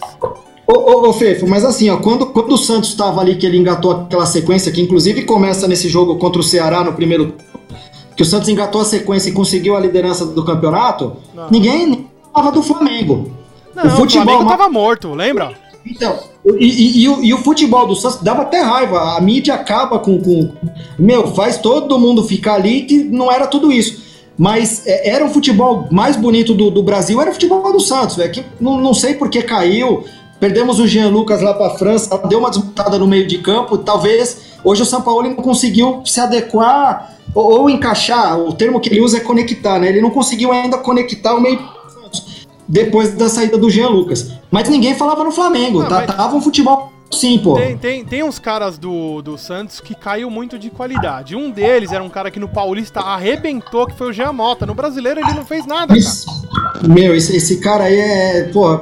[0.68, 3.58] Ô, ô, ô Fefo, mas assim, ó, quando, quando o Santos estava ali, que ele
[3.58, 7.34] engatou aquela sequência, que inclusive começa nesse jogo contra o Ceará no primeiro.
[8.22, 11.48] Que o Santos engatou a sequência e conseguiu a liderança do campeonato, Não.
[11.50, 13.32] ninguém falava do Flamengo.
[13.76, 15.54] Não, O o, futebol Flamengo ma- tava morto, lembra?
[15.84, 16.20] Então,
[16.60, 19.18] e, e- e o, e o futebol do Santos dava até raiva.
[19.18, 20.52] A mídia acaba com, com.
[21.00, 24.04] Meu, faz todo mundo ficar ali que não era tudo isso.
[24.38, 28.16] Mas é, era o futebol mais bonito do, do Brasil, era o futebol do Santos,
[28.18, 28.32] velho.
[28.32, 30.04] Que não, não sei por que caiu.
[30.40, 33.78] Perdemos o Jean Lucas lá pra França, deu uma desmontada no meio de campo.
[33.80, 38.40] Talvez hoje o São Paulo não conseguiu se adequar ou, ou encaixar.
[38.40, 39.90] O termo que ele usa é conectar, né?
[39.90, 41.60] Ele não conseguiu ainda conectar o meio
[42.68, 44.32] depois da saída do Jean Lucas.
[44.50, 47.56] Mas ninguém falava no Flamengo, Não, tá, mas- tava um futebol sim, pô.
[47.56, 51.36] Tem, tem, tem uns caras do, do Santos que caiu muito de qualidade.
[51.36, 54.66] Um deles era um cara que no Paulista arrebentou, que foi o Jean Mota.
[54.66, 56.88] No brasileiro ele não fez nada, cara.
[56.88, 58.44] Meu, esse, esse cara aí é.
[58.54, 58.80] Pô,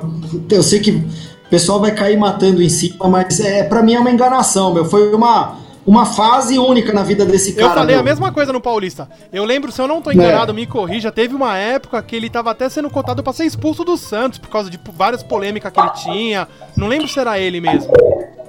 [0.51, 1.03] eu sei que o
[1.49, 4.85] pessoal vai cair matando em cima, mas é, pra mim é uma enganação, meu.
[4.85, 5.55] Foi uma,
[5.89, 7.67] uma fase única na vida desse cara.
[7.67, 7.99] Eu falei meu.
[8.01, 9.09] a mesma coisa no Paulista.
[9.33, 10.13] Eu lembro, se eu não tô É.
[10.13, 13.83] enganado, me corrija, teve uma época que ele tava até sendo cotado pra ser expulso
[13.83, 16.47] do Santos, por causa de várias polêmicas que ele tinha.
[16.77, 17.91] Não lembro se era ele mesmo.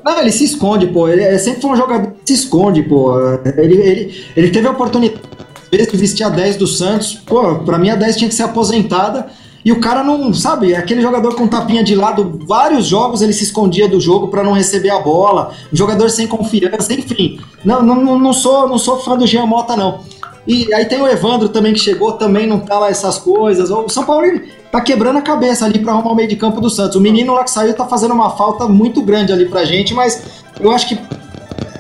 [0.05, 1.09] Não, ele se esconde, pô.
[1.09, 3.14] Ele é- sempre foi um jogador que se esconde, pô.
[3.57, 5.20] Ele, ele, ele teve a oportunidade
[5.64, 7.14] às vezes, de vestir a 10 do Santos.
[7.14, 9.28] Pô, pra mim a 10 tinha que ser aposentada.
[9.65, 13.33] E o cara não, sabe, é aquele jogador com tapinha de lado, vários jogos ele
[13.35, 15.53] se escondia do jogo pra não receber a bola.
[15.73, 17.39] Um jogador sem confiança, enfim.
[17.65, 20.01] Não, não, não- sou, não sou fã do Jean Mota, não.
[20.47, 23.71] E aí tem o Evandro também que chegou, também não tá lá essas coisas.
[23.71, 24.25] O São Paulo
[24.73, 26.97] tá quebrando a cabeça ali pra arrumar o meio de campo do Santos.
[26.97, 30.43] O menino lá que saiu tá fazendo uma falta muito grande ali pra gente, mas
[30.59, 30.99] eu acho que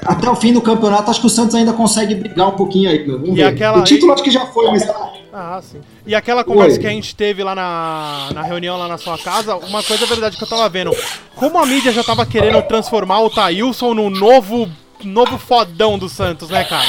[0.04, 3.06] até o fim do campeonato, acho que o Santos ainda consegue brigar um pouquinho aí.
[3.06, 3.18] meu.
[3.18, 3.44] Vamos E ver.
[3.44, 4.86] aquela o título acho que já foi, mas
[5.32, 5.78] Ah, sim.
[6.10, 6.80] E aquela conversa Oi.
[6.80, 10.06] que a gente teve lá na, na reunião lá na sua casa, uma coisa é
[10.08, 10.90] verdade que eu tava vendo.
[11.36, 14.68] Como a mídia já tava querendo transformar o Thailson no novo,
[15.04, 16.88] novo fodão do Santos, né, cara?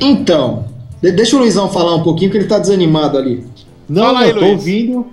[0.00, 0.64] Então,
[1.00, 3.46] de- deixa o Luizão falar um pouquinho, que ele tá desanimado ali.
[3.88, 4.52] Não, Fala aí, eu tô Luiz.
[4.54, 5.06] ouvindo.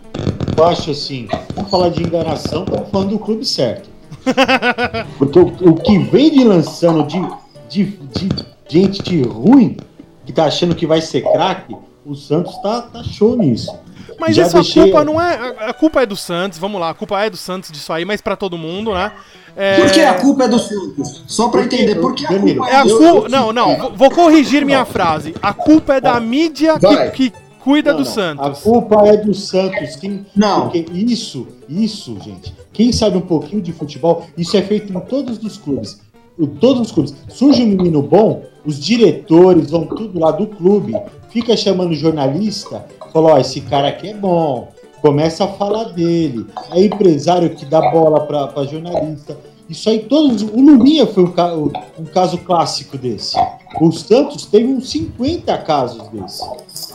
[0.57, 3.87] Eu acho assim, vamos falar de enganação, estamos falando do clube certo.
[5.19, 7.21] Porque o, o que vem de lançando de,
[7.69, 8.29] de, de
[8.67, 9.77] gente ruim,
[10.25, 11.75] que tá achando que vai ser craque,
[12.09, 13.73] o Santos tá, tá show nisso.
[14.19, 15.35] Mas Já essa deixei- culpa não é.
[15.35, 18.03] A, a culpa é do Santos, vamos lá, a culpa é do Santos disso aí,
[18.03, 19.11] mas pra todo mundo, né?
[19.55, 21.23] É, Por que a culpa é do Santos?
[21.27, 23.25] Só pra Porque, entender, por que a culpa É a do Eu- culpa.
[23.27, 25.33] eu- Não, não, vou- corrigir minha frase.
[25.41, 26.77] A culpa é da mídia
[27.13, 28.11] que, que cuida Não, do não.
[28.11, 28.59] A Santos.
[28.61, 29.95] culpa é do Santos.
[29.95, 30.63] Quem, Não.
[30.69, 32.53] Porque isso, isso, gente.
[32.73, 35.99] Quem sabe um pouquinho de futebol, isso é feito em todos os clubes.
[36.39, 37.13] Em todos os clubes.
[37.27, 40.95] Surge um menino bom, os diretores vão tudo lá do clube,
[41.29, 44.69] fica chamando jornalista, fala, ó, esse cara aqui é bom.
[45.01, 46.45] Começa a falar dele.
[46.71, 49.37] É empresário que dá bola pra jornalista.
[49.69, 50.41] Isso aí, todos.
[50.41, 53.37] O Lulinha foi um, um caso clássico desse.
[53.79, 56.43] O Santos teve uns 50 casos desse.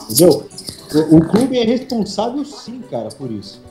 [0.03, 0.45] Entendeu?
[0.93, 3.61] O, o clube é responsável sim, cara, por isso.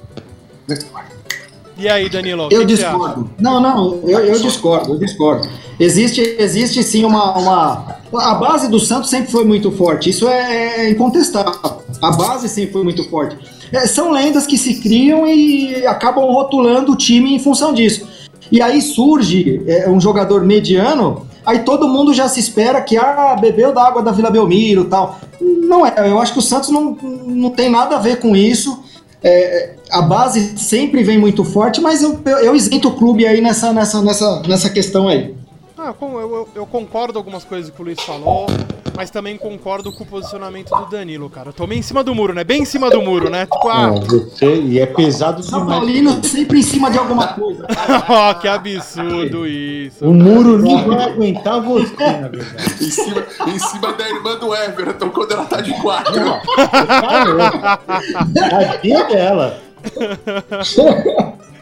[1.77, 2.49] E aí, Danilo?
[2.51, 3.31] Eu discordo.
[3.39, 5.49] Não, não, eu, eu discordo, eu discordo.
[5.79, 7.97] Existe, existe sim uma, uma.
[8.15, 11.53] A base do Santos sempre foi muito forte, isso é, é incontestável.
[12.01, 13.37] A base sempre foi muito forte.
[13.73, 18.07] É, são lendas que se criam e acabam rotulando o time em função disso.
[18.53, 23.37] E aí surge é, um jogador mediano, aí todo mundo já se espera que ah,
[23.41, 25.19] bebeu da água da Vila Belmiro e tal.
[25.41, 26.97] Não é, eu acho que o Santos não,
[27.27, 28.84] não tem nada a ver com isso.
[29.25, 33.41] É, a base sempre vem muito forte, mas eu, eu, eu isento o clube aí
[33.41, 35.35] nessa, nessa, nessa, nessa questão aí.
[35.79, 38.47] Ah, eu, eu- eu concordo com algumas coisas que o Luiz falou,
[38.97, 41.49] mas também concordo com o posicionamento do Danilo, cara.
[41.49, 42.45] Eu tomei em cima do muro, né?
[42.45, 43.47] Bem em cima do muro, né?
[43.47, 45.79] Tipo, ah, É, você, e é pesado São demais.
[45.81, 47.67] Paulino sempre em cima de alguma coisa.
[48.09, 50.05] ó, que absurdo isso.
[50.05, 52.85] O muro nem vai aguentar você, na verdade.
[52.85, 56.15] Em cima, em cima da irmã do Everton, quando ela tá de quatro.
[56.15, 57.59] Tá louco.
[58.51, 59.61] Tadinha dela.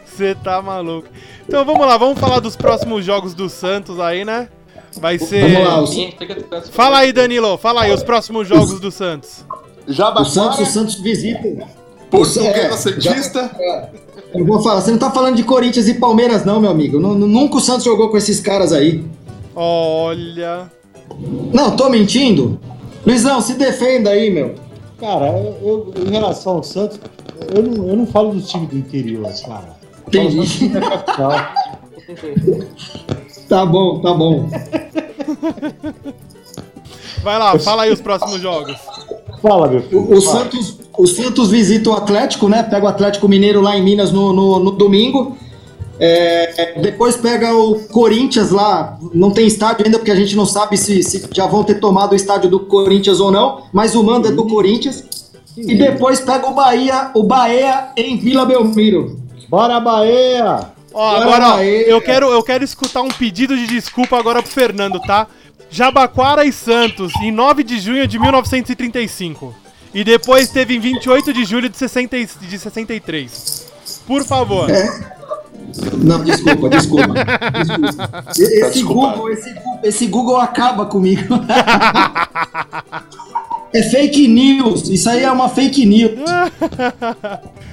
[0.05, 1.07] Você tá maluco.
[1.47, 4.47] Então vamos lá, vamos falar dos próximos jogos do Santos aí, né?
[4.99, 5.51] Vai ser.
[5.51, 6.71] Vamos lá, o, descanso.
[6.71, 9.45] Fala aí, Danilo, fala aí os próximos jogos do Santos.
[9.87, 11.67] o Jabaquara, Santos, o Santos visita.
[12.09, 13.51] Portuguesa É, Santista.
[14.33, 16.99] Eu vou falar, você não tá falando de Corinthians e Palmeiras, não, meu amigo.
[16.99, 19.03] Nu- nu- Nunca o Santos jogou com esses caras aí.
[19.55, 20.71] Olha.
[21.53, 22.59] Não, tô mentindo?
[23.05, 24.55] Luizão, se defenda aí, meu.
[24.99, 26.99] Cara, eu, eu- em relação ao Santos,
[27.53, 29.73] eu não, eu não falo dos times do interior, cara.
[30.07, 30.71] Entendi.
[33.47, 34.49] Tá bom, tá bom.
[37.23, 38.75] Vai lá, fala aí os próximos jogos.
[39.41, 40.01] Fala, meu filho.
[40.01, 40.39] O, o fala.
[40.39, 42.63] Santos, o Santos visita o Atlético, né?
[42.63, 45.37] Pega o Atlético Mineiro lá em Minas no, no, no domingo.
[45.99, 48.97] É, depois pega o Corinthians lá.
[49.13, 52.13] Não tem estádio ainda, porque a gente não sabe se, se já vão ter tomado
[52.13, 53.63] o estádio do Corinthians ou não.
[53.71, 55.03] Mas o mando é do Corinthians.
[55.55, 59.19] E depois pega o Bahia, o Bahia em Vila Belmiro.
[59.47, 60.71] Bora, Bahia!
[60.93, 64.99] Ó, agora, ó, eu quero, eu quero escutar um pedido de desculpa agora pro Fernando,
[64.99, 65.27] tá?
[65.71, 69.55] Jabaquara e Santos, em 9 de junho de 1935.
[69.93, 73.67] E depois teve em 28 de julho de, 60, e- de 63.
[74.05, 74.67] Por favor.
[75.97, 77.07] Não, desculpa, desculpa.
[77.63, 78.25] desculpa.
[78.37, 78.83] E- Esse.
[78.83, 81.33] Google, esse, esse Google acaba comigo.
[83.75, 84.87] É fake news.
[84.87, 86.11] Isso aí é uma fake news.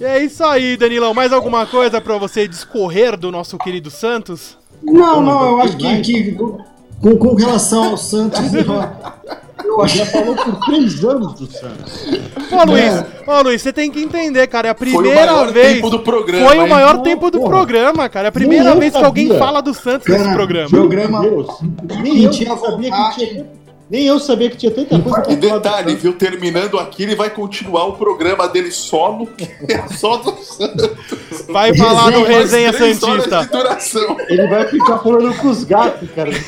[0.00, 1.12] E é isso aí, Danilão.
[1.12, 4.56] Mais alguma coisa pra você discorrer do nosso querido Santos?
[4.82, 10.58] Não, não, eu acho que, que com, com relação ao Santos, eu, Já falou por
[10.64, 12.06] três anos do Santos.
[12.50, 14.68] Ô, Luiz, ô, Luiz, você tem que entender, cara.
[14.68, 15.74] É a Foi o primeira maior vez.
[15.74, 16.46] tempo do programa.
[16.48, 17.50] Foi o maior tempo do porra.
[17.50, 18.28] programa, cara.
[18.28, 20.68] É a primeira Nem vez que alguém fala do Santos nesse Cara, programa.
[20.70, 21.46] Programa- Deus.
[22.02, 23.46] Nem eu tinha sabia que tinha.
[23.90, 26.12] Nem eu sabia que tinha tanta coisa pra E detalhe, viu?
[26.12, 29.28] Terminando aqui, ele vai continuar o programa dele solo,
[29.68, 30.90] é só do Santos.
[31.48, 33.50] Vai falar do Resenha, Santista.
[34.28, 36.30] Ele vai ficar falando com os gatos, cara.
[36.30, 36.44] Ele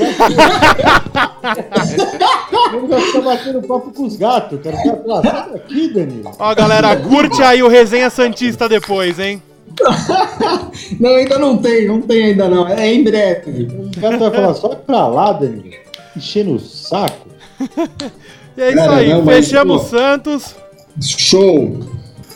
[2.86, 4.76] vai ficar batendo papo com os gatos, cara.
[5.04, 6.30] Lá, sai daqui, Danilo.
[6.38, 9.42] Ó, galera, curte aí o Resenha Santista depois, hein?
[11.00, 12.68] Não, ainda não tem, não tem ainda não.
[12.68, 13.62] É em breve.
[13.64, 15.82] O gato vai falar, só pra lá, Danilo.
[16.16, 17.28] Enchendo o saco.
[18.54, 19.88] E é isso aí, não, mas, fechamos pô.
[19.88, 20.54] Santos.
[21.00, 21.80] Show.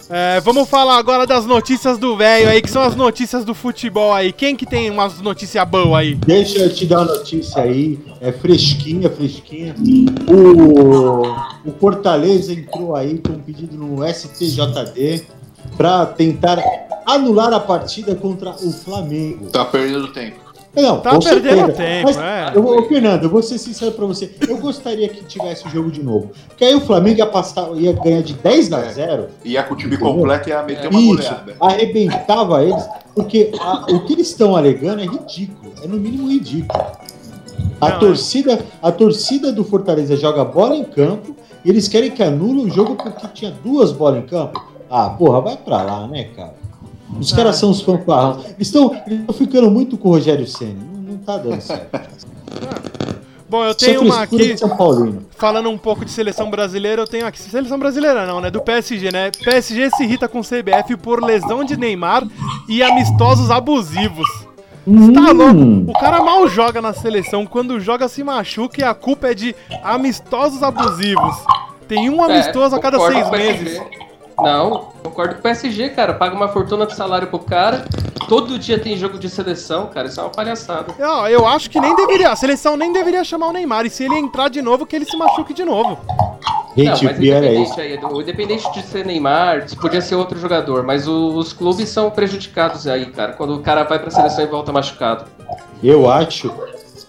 [0.08, 4.12] É, vamos falar agora das notícias do velho aí, que são as notícias do futebol
[4.12, 4.32] aí.
[4.32, 6.14] Quem que tem umas notícias boas aí?
[6.14, 7.98] Deixa eu te dar uma notícia aí.
[8.20, 9.74] É fresquinha, fresquinha.
[10.28, 15.26] O, o Fortaleza entrou aí com um pedido no STJD
[15.76, 16.62] para tentar
[17.04, 19.50] anular a partida contra o Flamengo.
[19.50, 20.45] Tá perdendo tempo.
[20.76, 21.72] Não, Tá perdendo certeza.
[21.72, 22.52] tempo, Mas, é.
[22.54, 24.30] eu, Fernando, eu vou ser sincero pra você.
[24.46, 26.30] Eu gostaria que tivesse o jogo de novo.
[26.48, 29.74] Porque aí o Flamengo ia, passar, ia ganhar de 10 a 0 E a com
[29.74, 30.14] o time Entendeu?
[30.14, 31.54] completo ia meter uma Isso, goleada.
[31.60, 32.86] arrebentava eles.
[33.14, 35.72] Porque a- o que eles estão alegando é ridículo.
[35.82, 36.84] É no mínimo ridículo.
[37.80, 42.22] A Não, torcida, a torcida do Fortaleza joga bola em campo e eles querem que
[42.22, 44.62] anule o jogo porque tinha duas bolas em campo.
[44.90, 46.54] Ah, porra, vai pra lá, né, cara?
[47.18, 48.44] Os caras são os fanfarrão.
[48.58, 50.76] Estão estão ficando muito com o Rogério Senna.
[50.92, 52.26] Não, não tá dando certo.
[53.48, 55.24] Bom, eu é tenho uma aqui, de São Paulino.
[55.36, 57.40] falando um pouco de seleção brasileira, eu tenho aqui.
[57.40, 58.50] Seleção brasileira não, né?
[58.50, 59.30] Do PSG, né?
[59.30, 62.26] PSG se irrita com o CBF por lesão de Neymar
[62.68, 64.26] e amistosos abusivos.
[65.14, 65.90] Tá louco?
[65.90, 69.54] O cara mal joga na seleção, quando joga se machuca e a culpa é de
[69.82, 71.36] amistosos abusivos.
[71.86, 73.80] Tem um amistoso a cada É, seis meses.
[74.38, 76.12] Não, concordo com o PSG, cara.
[76.14, 77.86] Paga uma fortuna de salário pro cara.
[78.28, 80.08] Todo dia tem jogo de seleção, cara.
[80.08, 80.92] Isso é uma palhaçada.
[80.98, 83.86] Eu, eu acho que nem deveria, a seleção nem deveria chamar o Neymar.
[83.86, 85.98] E se ele entrar de novo, que ele se machuque de novo.
[86.76, 90.82] Gente, não, mas é independente, aí, do- independente de ser Neymar, podia ser outro jogador,
[90.82, 93.32] mas o- os clubes são prejudicados aí, cara.
[93.32, 95.24] Quando o cara vai pra seleção e volta machucado.
[95.82, 96.52] Eu acho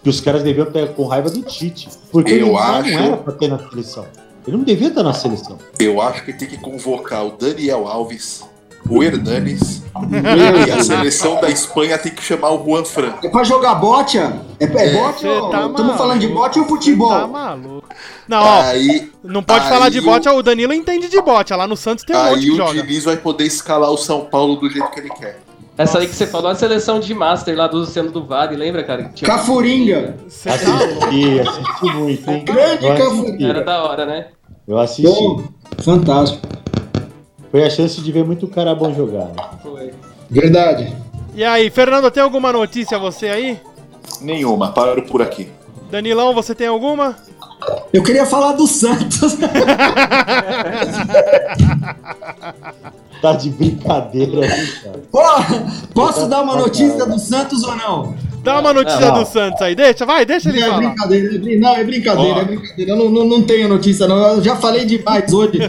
[0.01, 1.89] que os caras deviam estar com raiva do Tite.
[2.09, 4.05] Porque Eu ele acho- não era pra ter na seleção.
[4.47, 5.57] Ele não devia estar na seleção.
[5.77, 8.43] Eu acho que tem que convocar o Daniel Alves,
[8.89, 9.83] o Hernanes,
[10.67, 13.13] e a seleção da Espanha tem que chamar o Juan Fran.
[13.21, 14.17] É pra jogar bote?
[14.17, 14.31] ó?
[14.59, 15.49] É, é bote Cê ou.
[15.49, 17.09] tá Estamos falando de bote ou futebol?
[17.09, 17.87] Tá maluco.
[18.27, 21.21] Não, ó, Aí, não pode aí falar de o- bote, ó, o Danilo entende de
[21.21, 21.53] bote.
[21.53, 22.81] Lá no Santos tem um monte aí que o joga.
[22.81, 25.39] Diniz vai poder escalar o São Paulo do jeito que ele quer.
[25.77, 28.83] Essa aí que você falou, a seleção de Master lá do Luciano do Vale, lembra,
[28.83, 29.11] cara?
[29.13, 30.15] Tinha- Cafuringa.
[30.27, 30.55] Cê tá.
[30.55, 32.45] Assisti, assisti muito, hein?
[32.45, 33.21] Grande Eu Cafu.
[33.21, 33.45] assisti.
[33.45, 34.25] Era da hora, né?
[34.67, 35.03] Eu assisti.
[35.03, 35.43] Bom,
[35.79, 36.45] fantástico.
[37.49, 39.25] Foi a chance de ver muito cara bom jogar.
[39.25, 39.35] né?
[39.63, 39.93] Foi.
[40.29, 40.93] Verdade.
[41.33, 43.59] E aí, Fernando, tem alguma notícia você aí?
[44.19, 45.47] Nenhuma, paro por aqui.
[45.89, 47.15] Danilão, você tem alguma?
[47.93, 49.37] Eu queria falar do Santos.
[53.21, 54.99] Tá de brincadeira, cara?
[55.11, 55.21] Pô,
[55.93, 58.15] posso dar uma notícia do Santos ou não?
[58.43, 59.15] Dá uma notícia Não.
[59.15, 60.77] do Santos aí, deixa, vai, deixa ele É falar.
[60.77, 62.91] brincadeira, é brin- não, é brincadeira, é brincadeira.
[62.91, 64.15] Eu não, não, não tenho notícia, não.
[64.35, 65.59] Eu já falei demais hoje.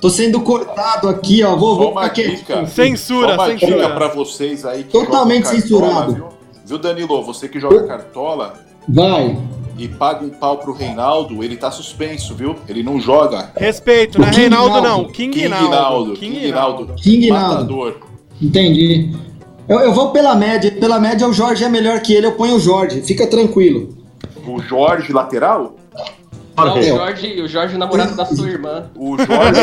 [0.00, 1.54] Tô sendo cortado aqui, ó.
[1.54, 2.66] Vou, Só vou uma dica.
[2.66, 3.76] Censura, Só uma censura.
[3.76, 6.14] dica pra vocês aí que Totalmente cartola, censurado.
[6.14, 6.24] Viu?
[6.64, 7.22] Viu, Danilo?
[7.22, 8.54] Você que joga cartola
[8.88, 9.36] Vai.
[9.76, 12.54] E paga um pau pro Reinaldo, ele tá suspenso, viu?
[12.68, 13.50] Ele não joga.
[13.56, 14.88] Respeito, não é Reinaldo Naldo.
[14.88, 15.68] não, King, King Naldo.
[15.70, 16.12] Naldo.
[16.14, 16.86] King King Naldo.
[16.86, 17.02] Naldo.
[17.02, 17.54] King Naldo.
[17.54, 17.96] Matador.
[18.40, 19.10] Entendi.
[19.68, 20.70] Eu, eu vou pela média.
[20.72, 22.26] Pela média, o Jorge é melhor que ele.
[22.26, 23.02] Eu ponho o Jorge.
[23.02, 23.96] Fica tranquilo.
[24.46, 25.74] O Jorge lateral?
[26.56, 26.82] Não, o É.
[26.84, 28.84] Jorge, o Jorge, namorado da sua irmã.
[28.94, 29.60] O Jorge.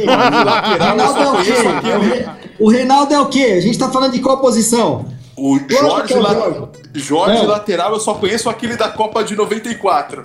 [0.00, 2.26] O Reinaldo é o conheço quê?
[2.58, 3.54] O Reinaldo é o quê?
[3.58, 5.04] A gente tá falando de qual posição?
[5.36, 7.38] O Jorge, é la- Jorge.
[7.42, 7.46] Não.
[7.48, 10.24] lateral, eu só conheço aquele da Copa de 94.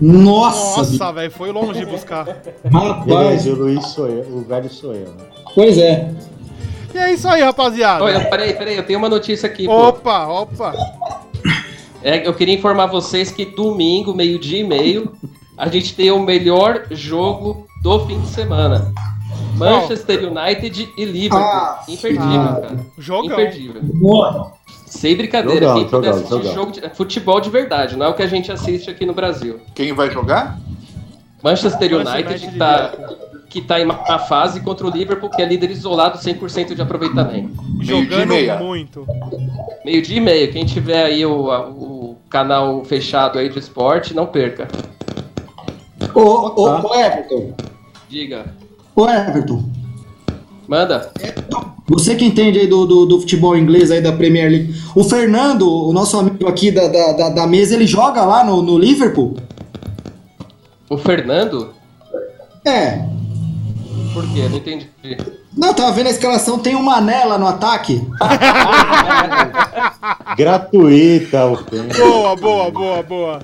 [0.00, 0.78] Nossa.
[0.78, 2.26] Nossa, velho, foi longe buscar.
[2.72, 3.46] rapaz.
[3.46, 5.24] O Luiz sou eu, o velho sou eu, né?
[5.54, 6.10] Pois é.
[6.94, 8.02] E é isso aí, rapaziada.
[8.04, 9.88] Olha, peraí, peraí, eu tenho uma notícia aqui, pô.
[9.88, 10.74] Opa, opa.
[12.02, 15.12] É, eu queria informar vocês que domingo, meio-dia e meio,
[15.56, 18.92] a gente tem o melhor jogo do fim de semana.
[19.56, 21.38] Manchester United e Liverpool.
[21.38, 22.76] Ah, Imperdível, ah, cara.
[22.98, 23.32] Jogão.
[23.32, 23.82] Imperdível.
[23.82, 24.52] Boa.
[24.86, 25.66] Sem brincadeira.
[25.66, 26.54] Jogão, Quem puder jogão, assistir jogão.
[26.54, 29.14] jogo de, é futebol de verdade, não é o que a gente assiste aqui no
[29.14, 29.60] Brasil.
[29.74, 30.58] Quem vai jogar?
[31.42, 32.92] Manchester United que tá,
[33.48, 37.62] que tá em uma fase contra o Liverpool, que é líder isolado, 100% de aproveitamento.
[37.62, 38.56] Meio de Jogando meia.
[38.56, 39.06] muito.
[39.84, 40.52] Meio dia e meio.
[40.52, 44.68] Quem tiver aí o, o canal fechado aí de esporte, não perca.
[46.14, 47.54] Ô, ô, ô, Everton.
[48.08, 48.44] Diga.
[48.94, 49.64] Ô, Everton.
[50.68, 51.10] Manda.
[51.88, 54.74] Você que entende aí do, do, do futebol inglês aí da Premier League.
[54.94, 58.78] O Fernando, o nosso amigo aqui da, da, da, mesa, ele joga lá no, no
[58.78, 59.36] Liverpool?
[60.88, 61.74] O Fernando?
[62.64, 63.04] É.
[64.14, 64.48] Por quê?
[64.48, 64.88] Não entendi.
[65.56, 68.00] Não, tava vendo a escalação, tem uma Manela no ataque.
[70.36, 71.94] Gratuita, o tempo.
[71.94, 73.40] Boa, boa, boa, boa.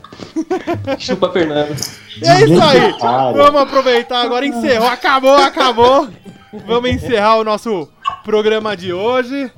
[0.99, 1.77] Chupa Fernando.
[2.23, 2.95] É isso aí.
[3.35, 4.47] Vamos aproveitar agora.
[4.47, 4.89] Encerrou.
[4.89, 6.09] Acabou, acabou.
[6.67, 7.89] Vamos encerrar o nosso
[8.25, 9.51] programa de hoje.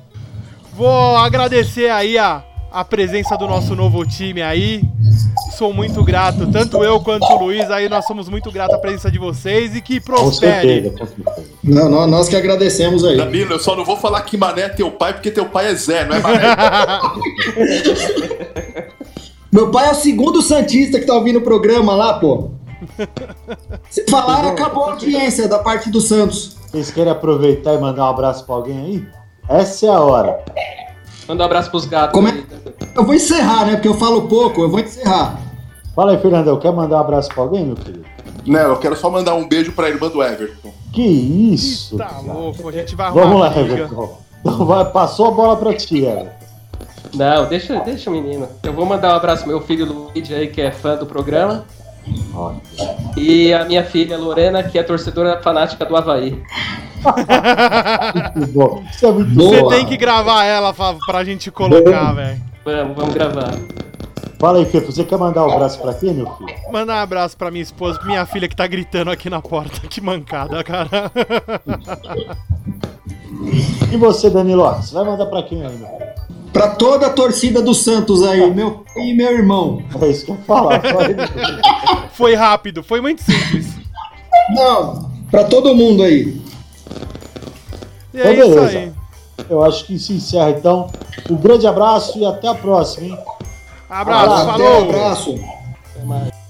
[0.73, 4.83] Vou agradecer aí a, a presença do nosso novo time aí.
[5.57, 9.11] Sou muito grato, tanto eu quanto o Luiz aí, nós somos muito gratos à presença
[9.11, 10.83] de vocês e que Com prospere.
[10.83, 11.47] certeza, com certeza.
[11.63, 13.17] Não, não, nós que agradecemos aí.
[13.17, 15.75] Danilo, eu só não vou falar que Mané é teu pai, porque teu pai é
[15.75, 16.41] Zé, não é Mané.
[19.51, 22.51] Meu pai é o segundo Santista que tá ouvindo o programa lá, pô.
[23.89, 26.55] Se falar, acabou a audiência da parte do Santos.
[26.71, 29.05] Vocês querem aproveitar e mandar um abraço pra alguém aí?
[29.49, 30.39] Essa é a hora.
[31.31, 32.11] Manda um abraço pros gatos.
[32.13, 32.45] Como é- aí.
[32.93, 33.73] Eu vou encerrar, né?
[33.75, 35.39] Porque eu falo pouco, eu vou encerrar.
[35.95, 38.03] Fala aí, Fernandão, quer mandar um abraço pra alguém, meu querido?
[38.45, 40.73] não, eu quero só mandar um beijo pra irmã do Everton.
[40.91, 41.95] Que isso?
[41.95, 43.57] Tá louco, a gente vai arrumar Vamos lá.
[43.57, 44.17] Everton.
[44.41, 46.31] Então vai, passou a bola pra ti, Everton.
[47.13, 48.49] Não, deixa, deixa o menino.
[48.61, 51.63] Eu vou mandar um abraço pro meu filho Luigi aí, que é fã do programa.
[53.17, 56.41] E a minha filha Lorena, que é torcedora fanática do Havaí.
[58.35, 58.83] Muito bom.
[58.91, 59.69] Isso é muito Você bom.
[59.69, 62.41] tem que gravar ela pra, pra gente colocar, velho.
[62.63, 63.51] Vamos, vamos gravar.
[64.39, 66.55] Fala aí, Fefo, você quer mandar o braço pra quem, meu filho?
[66.71, 69.81] Mandar um abraço pra minha esposa, pra minha filha que tá gritando aqui na porta.
[69.87, 71.11] Que mancada, cara.
[73.91, 74.63] E você, Danilo?
[74.75, 76.11] Você vai mandar pra quem aí, meu filho?
[76.53, 79.81] Pra toda a torcida do Santos aí, meu e meu irmão.
[80.01, 80.81] É isso que eu falar.
[82.13, 83.67] Foi rápido, foi muito simples.
[84.49, 86.39] Não, pra todo mundo aí.
[88.13, 88.77] E é Então, isso beleza.
[88.79, 88.91] aí.
[89.49, 90.91] Eu acho que se encerra então.
[91.29, 93.17] Um grande abraço e até a próxima, hein?
[93.89, 94.67] Abraço, Abraço, falou!
[94.67, 95.39] Até abraço.
[95.95, 96.40] Até mais.